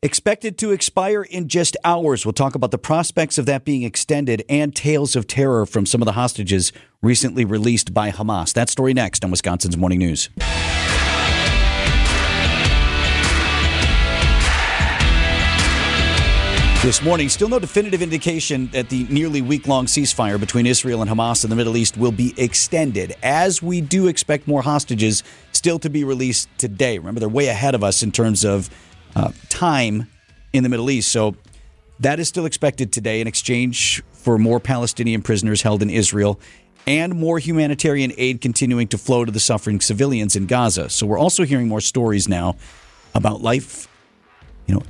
expected 0.03 0.58
to 0.58 0.72
expire 0.72 1.22
in 1.22 1.48
just 1.48 1.77
hours. 1.84 2.25
We'll 2.25 2.34
talk 2.34 2.55
about 2.55 2.72
the 2.72 2.79
prospects 2.79 3.38
of 3.38 3.46
that 3.46 3.63
being 3.63 3.84
extended 3.84 4.43
and 4.50 4.75
tales 4.75 5.15
of 5.15 5.27
terror 5.27 5.67
from 5.67 5.86
some 5.86 6.01
of 6.01 6.08
the 6.08 6.13
hostages 6.13 6.72
recently 7.03 7.46
released 7.46 7.93
by 7.93 8.10
Hamas. 8.10 8.51
That 8.53 8.67
story 8.67 8.96
next 8.96 9.24
on 9.24 9.29
Wisconsin's 9.29 9.77
Morning 9.77 10.00
News. 10.00 10.29
This 16.81 17.03
morning, 17.03 17.29
still 17.29 17.48
no 17.48 17.60
definitive 17.60 18.01
indication 18.01 18.65
that 18.70 18.89
the 18.89 19.03
nearly 19.03 19.43
week 19.43 19.67
long 19.67 19.86
ceasefire 19.86 20.39
between 20.39 20.65
Israel 20.65 21.03
and 21.03 21.12
Hamas 21.12 21.43
in 21.43 21.51
the 21.51 21.55
Middle 21.55 21.77
East 21.77 21.96
will 21.96 22.12
be 22.12 22.34
extended, 22.38 23.15
as 23.22 23.62
we 23.62 23.81
do 23.81 24.08
expect 24.08 24.48
more 24.48 24.63
hostages 24.63 25.22
still 25.51 25.77
to 25.77 25.91
be 25.91 26.03
released 26.03 26.50
today. 26.58 26.98
Remember, 26.98 27.20
they're 27.20 27.29
way 27.29 27.50
ahead 27.50 27.75
of 27.75 27.84
us 27.84 28.01
in 28.01 28.12
terms 28.12 28.43
of 28.43 28.72
uh, 29.15 29.32
time 29.50 30.08
in 30.53 30.63
the 30.63 30.70
Middle 30.70 30.89
East. 30.89 31.12
So 31.12 31.36
that 32.00 32.20
is 32.20 32.27
still 32.27 32.46
expected 32.46 32.91
today 32.91 33.22
in 33.22 33.27
exchange 33.27 34.03
for 34.12 34.38
more 34.38 34.60
Palestinian 34.60 35.22
prisoners 35.22 35.62
held 35.62 35.82
in 35.82 35.89
Israel 35.89 36.39
and 36.88 37.13
more 37.13 37.39
humanitarian 37.39 38.12
aid 38.18 38.41
continuing 38.41 38.88
to 38.88 38.98
flow 38.98 39.24
to 39.24 39.32
the 39.32 39.39
suffering 39.39 39.80
civilians 39.80 40.36
in 40.36 40.48
Gaza. 40.48 40.90
So 40.90 41.05
we're 41.05 41.20
also 41.20 41.46
hearing 41.46 41.68
more 41.68 41.81
stories 41.81 42.27
now 42.27 42.55
about 43.14 43.42
life, 43.42 43.88
you 44.66 44.75
know, 44.75 44.81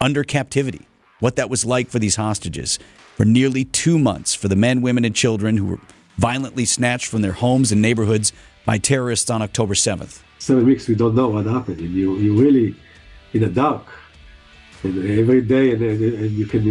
under 0.00 0.22
captivity 0.22 0.86
what 1.20 1.36
that 1.36 1.48
was 1.48 1.64
like 1.64 1.88
for 1.88 1.98
these 1.98 2.16
hostages 2.16 2.78
for 3.16 3.24
nearly 3.24 3.64
two 3.64 3.98
months 3.98 4.34
for 4.34 4.48
the 4.48 4.56
men, 4.56 4.82
women, 4.82 5.04
and 5.04 5.14
children 5.14 5.56
who 5.56 5.64
were 5.64 5.80
violently 6.18 6.64
snatched 6.64 7.06
from 7.06 7.22
their 7.22 7.32
homes 7.32 7.72
and 7.72 7.80
neighborhoods 7.80 8.32
by 8.66 8.78
terrorists 8.78 9.30
on 9.30 9.40
October 9.40 9.74
7th. 9.74 10.20
Seven 10.38 10.66
weeks, 10.66 10.88
we 10.88 10.94
don't 10.94 11.14
know 11.14 11.28
what 11.28 11.46
happened. 11.46 11.80
You, 11.80 12.16
you 12.16 12.38
really 12.38 12.76
in 13.34 13.40
the 13.40 13.48
dark. 13.48 13.86
And 14.82 15.18
every 15.18 15.42
day, 15.42 15.72
and, 15.72 15.82
and 15.82 16.30
you 16.30 16.46
can 16.46 16.64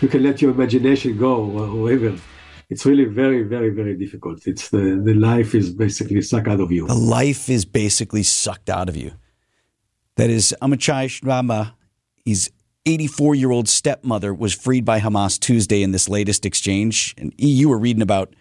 you 0.00 0.08
can 0.08 0.22
let 0.22 0.40
your 0.42 0.52
imagination 0.52 1.16
go, 1.16 1.34
however. 1.58 2.16
It's 2.70 2.84
really 2.84 3.06
very, 3.06 3.42
very, 3.44 3.70
very 3.70 3.96
difficult. 3.96 4.46
It's 4.46 4.68
the, 4.68 5.00
the 5.02 5.14
life 5.14 5.54
is 5.54 5.72
basically 5.72 6.20
sucked 6.20 6.48
out 6.48 6.60
of 6.60 6.70
you. 6.70 6.86
The 6.86 6.94
life 6.94 7.48
is 7.48 7.64
basically 7.64 8.22
sucked 8.22 8.68
out 8.68 8.90
of 8.90 8.96
you. 8.96 9.12
That 10.16 10.28
is 10.28 10.54
Amichai 10.60 11.06
Shrama. 11.08 11.72
He's 12.26 12.50
84 12.84 13.34
year 13.36 13.50
old 13.50 13.68
stepmother 13.68 14.34
was 14.34 14.52
freed 14.52 14.84
by 14.84 15.00
Hamas 15.00 15.40
Tuesday 15.40 15.82
in 15.82 15.92
this 15.92 16.08
latest 16.08 16.44
exchange. 16.44 17.14
And 17.16 17.32
you 17.38 17.70
were 17.70 17.78
reading 17.78 18.02
about 18.02 18.34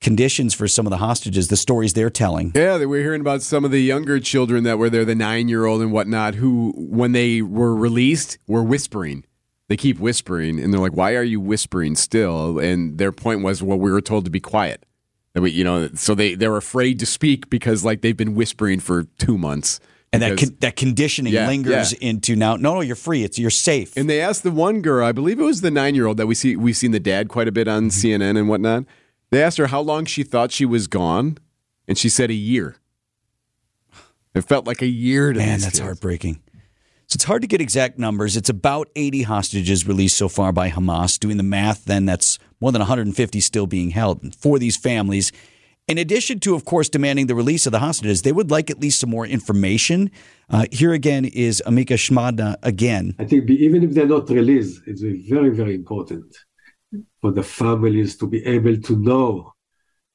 conditions 0.00 0.54
for 0.54 0.68
some 0.68 0.86
of 0.86 0.90
the 0.90 0.98
hostages, 0.98 1.48
the 1.48 1.56
stories 1.56 1.92
they're 1.94 2.10
telling. 2.10 2.52
Yeah, 2.54 2.78
they 2.78 2.86
were 2.86 2.98
hearing 2.98 3.20
about 3.20 3.42
some 3.42 3.64
of 3.64 3.70
the 3.70 3.82
younger 3.82 4.20
children 4.20 4.64
that 4.64 4.78
were 4.78 4.90
there, 4.90 5.04
the 5.04 5.14
nine 5.14 5.48
year 5.48 5.64
old 5.66 5.80
and 5.82 5.92
whatnot, 5.92 6.36
who, 6.36 6.72
when 6.76 7.12
they 7.12 7.42
were 7.42 7.74
released, 7.74 8.38
were 8.46 8.62
whispering. 8.62 9.24
They 9.68 9.76
keep 9.76 9.98
whispering, 9.98 10.58
and 10.58 10.72
they're 10.72 10.80
like, 10.80 10.96
"Why 10.96 11.14
are 11.14 11.22
you 11.22 11.40
whispering 11.40 11.94
still?" 11.94 12.58
And 12.58 12.96
their 12.96 13.12
point 13.12 13.42
was, 13.42 13.62
"Well, 13.62 13.78
we 13.78 13.90
were 13.92 14.00
told 14.00 14.24
to 14.24 14.30
be 14.30 14.40
quiet." 14.40 14.86
That 15.34 15.42
we, 15.42 15.50
you 15.50 15.62
know, 15.62 15.90
so 15.94 16.14
they 16.14 16.34
they're 16.34 16.56
afraid 16.56 16.98
to 17.00 17.06
speak 17.06 17.50
because 17.50 17.84
like 17.84 18.00
they've 18.00 18.16
been 18.16 18.34
whispering 18.34 18.80
for 18.80 19.04
two 19.18 19.36
months. 19.36 19.78
And 20.10 20.22
that 20.22 20.38
con- 20.38 20.56
that 20.60 20.76
conditioning 20.76 21.34
Yeah, 21.34 21.46
lingers 21.46 21.92
yeah. 22.00 22.08
into 22.08 22.34
now. 22.34 22.56
No, 22.56 22.76
no, 22.76 22.80
you're 22.80 22.96
free. 22.96 23.24
It's 23.24 23.38
you're 23.38 23.50
safe. 23.50 23.94
And 23.94 24.08
they 24.08 24.22
asked 24.22 24.42
the 24.42 24.50
one 24.50 24.80
girl, 24.80 25.04
I 25.06 25.12
believe 25.12 25.38
it 25.38 25.42
was 25.42 25.60
the 25.60 25.70
nine 25.70 25.94
year 25.94 26.06
old 26.06 26.16
that 26.16 26.26
we 26.26 26.34
see 26.34 26.56
we've 26.56 26.74
seen 26.78 26.92
the 26.92 26.98
dad 27.00 27.28
quite 27.28 27.46
a 27.46 27.52
bit 27.52 27.68
on 27.68 27.90
Mm-hmm. 27.90 28.22
CNN 28.22 28.38
and 28.38 28.48
whatnot. 28.48 28.84
They 29.30 29.42
asked 29.42 29.58
her 29.58 29.66
how 29.66 29.80
long 29.80 30.04
she 30.04 30.22
thought 30.22 30.52
she 30.52 30.64
was 30.64 30.86
gone, 30.86 31.38
and 31.86 31.98
she 31.98 32.08
said 32.08 32.30
a 32.30 32.34
year. 32.34 32.76
It 34.34 34.42
felt 34.42 34.66
like 34.66 34.82
a 34.82 34.86
year 34.86 35.32
to 35.32 35.38
Man, 35.38 35.60
that's 35.60 35.64
kids. 35.64 35.78
heartbreaking. 35.80 36.40
So 37.06 37.16
it's 37.16 37.24
hard 37.24 37.42
to 37.42 37.48
get 37.48 37.60
exact 37.60 37.98
numbers. 37.98 38.36
It's 38.36 38.50
about 38.50 38.88
80 38.94 39.22
hostages 39.22 39.86
released 39.86 40.16
so 40.16 40.28
far 40.28 40.52
by 40.52 40.70
Hamas. 40.70 41.18
Doing 41.18 41.38
the 41.38 41.42
math, 41.42 41.86
then 41.86 42.04
that's 42.04 42.38
more 42.60 42.70
than 42.70 42.80
150 42.80 43.40
still 43.40 43.66
being 43.66 43.90
held. 43.90 44.34
For 44.34 44.58
these 44.58 44.76
families, 44.76 45.32
in 45.86 45.96
addition 45.96 46.38
to, 46.40 46.54
of 46.54 46.66
course, 46.66 46.90
demanding 46.90 47.26
the 47.26 47.34
release 47.34 47.64
of 47.64 47.72
the 47.72 47.78
hostages, 47.78 48.22
they 48.22 48.32
would 48.32 48.50
like 48.50 48.70
at 48.70 48.78
least 48.78 49.00
some 49.00 49.08
more 49.08 49.26
information. 49.26 50.10
Uh, 50.50 50.66
here 50.70 50.92
again 50.92 51.24
is 51.24 51.62
Amika 51.66 51.96
Shmada 51.96 52.56
again. 52.62 53.14
I 53.18 53.24
think 53.24 53.48
even 53.48 53.82
if 53.82 53.92
they're 53.92 54.06
not 54.06 54.28
released, 54.28 54.82
it's 54.86 55.00
very, 55.00 55.48
very 55.48 55.74
important 55.74 56.36
for 57.20 57.30
the 57.32 57.42
families 57.42 58.16
to 58.16 58.26
be 58.26 58.44
able 58.46 58.76
to 58.78 58.96
know 58.96 59.52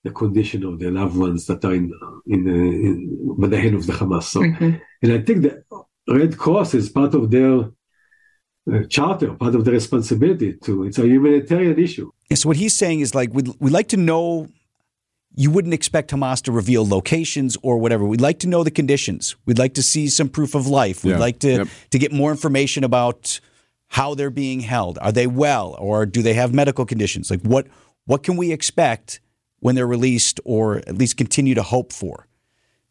the 0.03 0.11
condition 0.11 0.63
of 0.65 0.79
their 0.79 0.91
loved 0.91 1.15
ones 1.15 1.45
that 1.47 1.63
are 1.63 1.73
in 1.73 1.91
in, 2.27 2.47
in 2.47 3.35
by 3.39 3.47
the 3.47 3.59
hand 3.59 3.75
of 3.75 3.85
the 3.85 3.93
Hamas. 3.93 4.23
So, 4.23 4.41
and 4.43 5.11
I 5.11 5.19
think 5.19 5.43
the 5.43 5.63
Red 6.07 6.37
Cross 6.37 6.73
is 6.73 6.89
part 6.89 7.13
of 7.13 7.31
their 7.31 7.71
uh, 8.71 8.83
charter, 8.89 9.33
part 9.33 9.55
of 9.55 9.63
the 9.65 9.71
responsibility 9.71 10.53
to. 10.63 10.83
It's 10.85 10.97
a 10.99 11.07
humanitarian 11.07 11.79
issue. 11.79 12.11
And 12.29 12.37
so 12.39 12.49
what 12.49 12.57
he's 12.57 12.73
saying 12.73 12.99
is 13.01 13.13
like 13.15 13.33
we'd, 13.33 13.49
we'd 13.59 13.71
like 13.73 13.89
to 13.89 13.97
know. 13.97 14.47
You 15.35 15.49
wouldn't 15.49 15.73
expect 15.73 16.11
Hamas 16.11 16.43
to 16.43 16.51
reveal 16.51 16.87
locations 16.87 17.57
or 17.63 17.79
whatever. 17.79 18.05
We'd 18.05 18.21
like 18.21 18.37
to 18.39 18.47
know 18.47 18.63
the 18.63 18.69
conditions. 18.69 19.35
We'd 19.47 19.57
like 19.57 19.73
to 19.73 19.81
see 19.81 20.07
some 20.07 20.29
proof 20.29 20.53
of 20.53 20.67
life. 20.67 21.03
We'd 21.03 21.11
Yeah. 21.13 21.17
like 21.17 21.39
to 21.39 21.51
Yep. 21.53 21.67
to 21.89 21.97
get 21.97 22.11
more 22.11 22.29
information 22.29 22.83
about 22.83 23.39
how 23.93 24.15
they're 24.15 24.31
being 24.31 24.61
held. 24.61 24.97
Are 25.01 25.11
they 25.11 25.27
well, 25.27 25.75
or 25.79 26.07
do 26.07 26.23
they 26.23 26.33
have 26.33 26.51
medical 26.51 26.83
conditions? 26.83 27.29
Like 27.29 27.41
what 27.41 27.67
what 28.05 28.23
can 28.23 28.37
we 28.37 28.51
expect 28.51 29.21
when 29.59 29.75
they're 29.75 29.87
released, 29.87 30.39
or 30.43 30.77
at 30.77 30.97
least 30.97 31.15
continue 31.15 31.53
to 31.53 31.63
hope 31.63 31.93
for? 31.93 32.27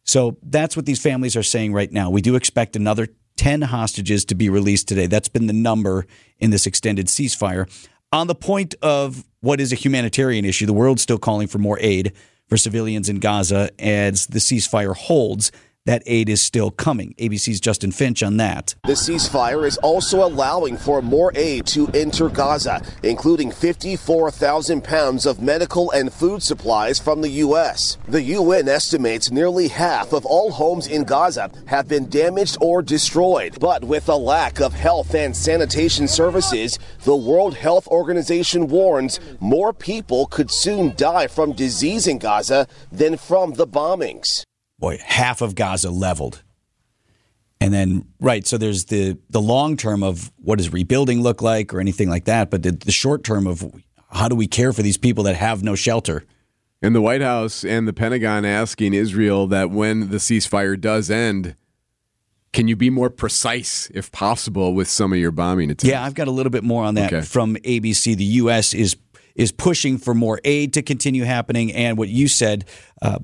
So 0.03 0.37
that's 0.41 0.75
what 0.75 0.85
these 0.85 1.01
families 1.01 1.35
are 1.35 1.43
saying 1.43 1.73
right 1.73 1.91
now. 1.91 2.09
We 2.09 2.21
do 2.21 2.35
expect 2.35 2.75
another 2.75 3.09
10 3.35 3.63
hostages 3.63 4.25
to 4.25 4.35
be 4.35 4.49
released 4.49 4.87
today. 4.87 5.07
That's 5.07 5.27
been 5.27 5.47
the 5.47 5.53
number 5.53 6.05
in 6.39 6.51
this 6.51 6.65
extended 6.65 7.07
ceasefire. 7.07 7.69
on 8.11 8.27
the 8.27 8.35
point 8.35 8.75
of 8.81 9.25
what 9.41 9.59
is 9.59 9.73
a 9.73 9.75
humanitarian 9.75 10.45
issue, 10.45 10.65
the 10.65 10.73
world's 10.73 11.01
still 11.01 11.17
calling 11.17 11.47
for 11.47 11.57
more 11.57 11.77
aid 11.81 12.13
for 12.47 12.57
civilians 12.57 13.09
in 13.09 13.19
Gaza 13.19 13.71
as 13.79 14.27
the 14.27 14.39
ceasefire 14.39 14.95
holds. 14.95 15.51
That 15.85 16.03
aid 16.05 16.29
is 16.29 16.41
still 16.41 16.71
coming. 16.71 17.13
ABC's 17.19 17.59
Justin 17.59 17.91
Finch 17.91 18.23
on 18.23 18.37
that. 18.37 18.73
The 18.85 18.93
ceasefire 18.93 19.67
is 19.67 19.75
also 19.79 20.25
allowing 20.25 20.77
for 20.77 21.01
more 21.01 21.33
aid 21.35 21.67
to 21.67 21.89
enter 21.93 22.29
Gaza, 22.29 22.81
including 23.03 23.51
54,000 23.51 24.81
pounds 24.81 25.25
of 25.25 25.41
medical 25.41 25.91
and 25.91 26.13
food 26.13 26.41
supplies 26.41 26.99
from 26.99 27.19
the 27.19 27.29
U.S. 27.29 27.97
The 28.07 28.21
UN 28.21 28.69
estimates 28.69 29.29
nearly 29.29 29.67
half 29.67 30.13
of 30.13 30.25
all 30.25 30.51
homes 30.51 30.87
in 30.87 31.03
Gaza 31.03 31.51
have 31.65 31.89
been 31.89 32.07
damaged 32.07 32.59
or 32.61 32.81
destroyed. 32.81 33.57
But 33.59 33.83
with 33.83 34.07
a 34.07 34.15
lack 34.15 34.61
of 34.61 34.71
health 34.71 35.13
and 35.13 35.35
sanitation 35.35 36.07
services, 36.07 36.79
the 37.03 37.17
World 37.17 37.55
Health 37.55 37.87
Organization 37.87 38.69
warns 38.69 39.19
more 39.41 39.73
people 39.73 40.27
could 40.27 40.49
soon 40.49 40.93
die 40.95 41.27
from 41.27 41.51
disease 41.51 42.07
in 42.07 42.19
Gaza 42.19 42.67
than 42.89 43.17
from 43.17 43.55
the 43.55 43.67
bombings 43.67 44.45
boy, 44.83 44.99
half 45.01 45.41
of 45.41 45.55
Gaza 45.55 45.89
leveled. 45.89 46.43
And 47.61 47.73
then, 47.73 48.05
right, 48.19 48.45
so 48.45 48.57
there's 48.57 48.85
the 48.85 49.17
the 49.29 49.39
long 49.39 49.77
term 49.77 50.03
of 50.03 50.29
what 50.35 50.57
does 50.57 50.73
rebuilding 50.73 51.21
look 51.21 51.41
like 51.41 51.73
or 51.73 51.79
anything 51.79 52.09
like 52.09 52.25
that, 52.25 52.51
but 52.51 52.63
the, 52.63 52.71
the 52.71 52.91
short 52.91 53.23
term 53.23 53.47
of 53.47 53.63
how 54.11 54.27
do 54.27 54.35
we 54.35 54.45
care 54.45 54.73
for 54.73 54.81
these 54.81 54.97
people 54.97 55.23
that 55.23 55.37
have 55.37 55.63
no 55.63 55.75
shelter? 55.75 56.25
And 56.81 56.93
the 56.93 56.99
White 56.99 57.21
House 57.21 57.63
and 57.63 57.87
the 57.87 57.93
Pentagon 57.93 58.43
asking 58.43 58.93
Israel 58.93 59.47
that 59.47 59.71
when 59.71 60.09
the 60.09 60.17
ceasefire 60.17 60.79
does 60.79 61.09
end, 61.09 61.55
can 62.51 62.67
you 62.67 62.75
be 62.75 62.89
more 62.89 63.09
precise, 63.09 63.89
if 63.93 64.11
possible, 64.11 64.73
with 64.73 64.89
some 64.89 65.13
of 65.13 65.19
your 65.19 65.31
bombing 65.31 65.71
attacks? 65.71 65.89
Yeah, 65.89 66.03
I've 66.03 66.13
got 66.13 66.27
a 66.27 66.31
little 66.31 66.51
bit 66.51 66.65
more 66.65 66.83
on 66.83 66.95
that 66.95 67.13
okay. 67.13 67.25
from 67.25 67.55
ABC. 67.55 68.17
The 68.17 68.31
U.S. 68.43 68.73
is 68.73 68.97
is 69.33 69.53
pushing 69.53 69.97
for 69.97 70.13
more 70.13 70.41
aid 70.43 70.73
to 70.73 70.81
continue 70.81 71.23
happening, 71.23 71.71
and 71.71 71.97
what 71.97 72.09
you 72.09 72.27
said. 72.27 72.65
Uh, 73.01 73.19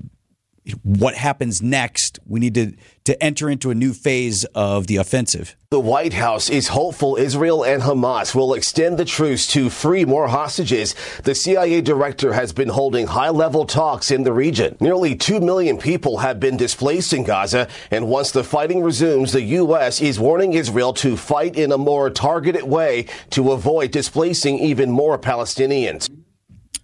what 0.82 1.14
happens 1.14 1.62
next. 1.62 2.18
We 2.26 2.40
need 2.40 2.54
to, 2.54 2.74
to 3.04 3.22
enter 3.22 3.50
into 3.50 3.70
a 3.70 3.74
new 3.74 3.92
phase 3.92 4.44
of 4.54 4.86
the 4.86 4.96
offensive. 4.96 5.56
The 5.70 5.78
White 5.80 6.12
House 6.12 6.50
is 6.50 6.68
hopeful 6.68 7.16
Israel 7.16 7.62
and 7.64 7.82
Hamas 7.82 8.34
will 8.34 8.54
extend 8.54 8.98
the 8.98 9.04
truce 9.04 9.46
to 9.48 9.70
free 9.70 10.04
more 10.04 10.28
hostages. 10.28 10.94
The 11.22 11.34
CIA 11.34 11.80
director 11.80 12.32
has 12.32 12.52
been 12.52 12.68
holding 12.68 13.06
high 13.06 13.30
level 13.30 13.64
talks 13.64 14.10
in 14.10 14.24
the 14.24 14.32
region. 14.32 14.76
Nearly 14.80 15.14
2 15.14 15.40
million 15.40 15.78
people 15.78 16.18
have 16.18 16.40
been 16.40 16.56
displaced 16.56 17.12
in 17.12 17.24
Gaza, 17.24 17.68
and 17.90 18.08
once 18.08 18.32
the 18.32 18.42
fighting 18.42 18.82
resumes, 18.82 19.32
the 19.32 19.42
U.S. 19.42 20.00
is 20.00 20.18
warning 20.18 20.54
Israel 20.54 20.92
to 20.94 21.16
fight 21.16 21.56
in 21.56 21.70
a 21.70 21.78
more 21.78 22.10
targeted 22.10 22.64
way 22.64 23.06
to 23.30 23.52
avoid 23.52 23.92
displacing 23.92 24.58
even 24.58 24.90
more 24.90 25.18
Palestinians. 25.18 26.08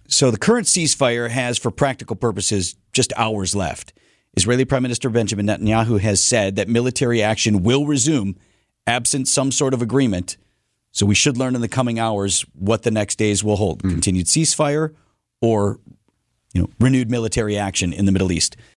So 0.07 0.31
the 0.31 0.37
current 0.37 0.67
ceasefire 0.67 1.29
has, 1.29 1.57
for 1.57 1.69
practical 1.69 2.15
purposes, 2.15 2.75
just 2.97 3.13
hours 3.15 3.55
left. 3.55 3.93
Israeli 4.35 4.65
Prime 4.65 4.83
Minister 4.83 5.09
Benjamin 5.09 5.45
Netanyahu 5.45 5.99
has 6.01 6.19
said 6.19 6.57
that 6.57 6.67
military 6.67 7.21
action 7.21 7.63
will 7.63 7.85
resume 7.85 8.35
absent 8.85 9.27
some 9.27 9.51
sort 9.51 9.73
of 9.73 9.81
agreement. 9.81 10.35
So 10.91 11.05
we 11.05 11.15
should 11.15 11.37
learn 11.37 11.55
in 11.55 11.61
the 11.61 11.67
coming 11.67 11.99
hours 11.99 12.41
what 12.53 12.83
the 12.83 12.91
next 12.91 13.17
days 13.17 13.43
will 13.43 13.55
hold: 13.55 13.83
mm. 13.83 13.91
continued 13.91 14.25
ceasefire 14.25 14.95
or, 15.41 15.79
you 16.53 16.61
know, 16.61 16.69
renewed 16.79 17.09
military 17.09 17.55
action 17.57 17.93
in 17.93 18.05
the 18.05 18.11
Middle 18.11 18.31
East. 18.31 18.57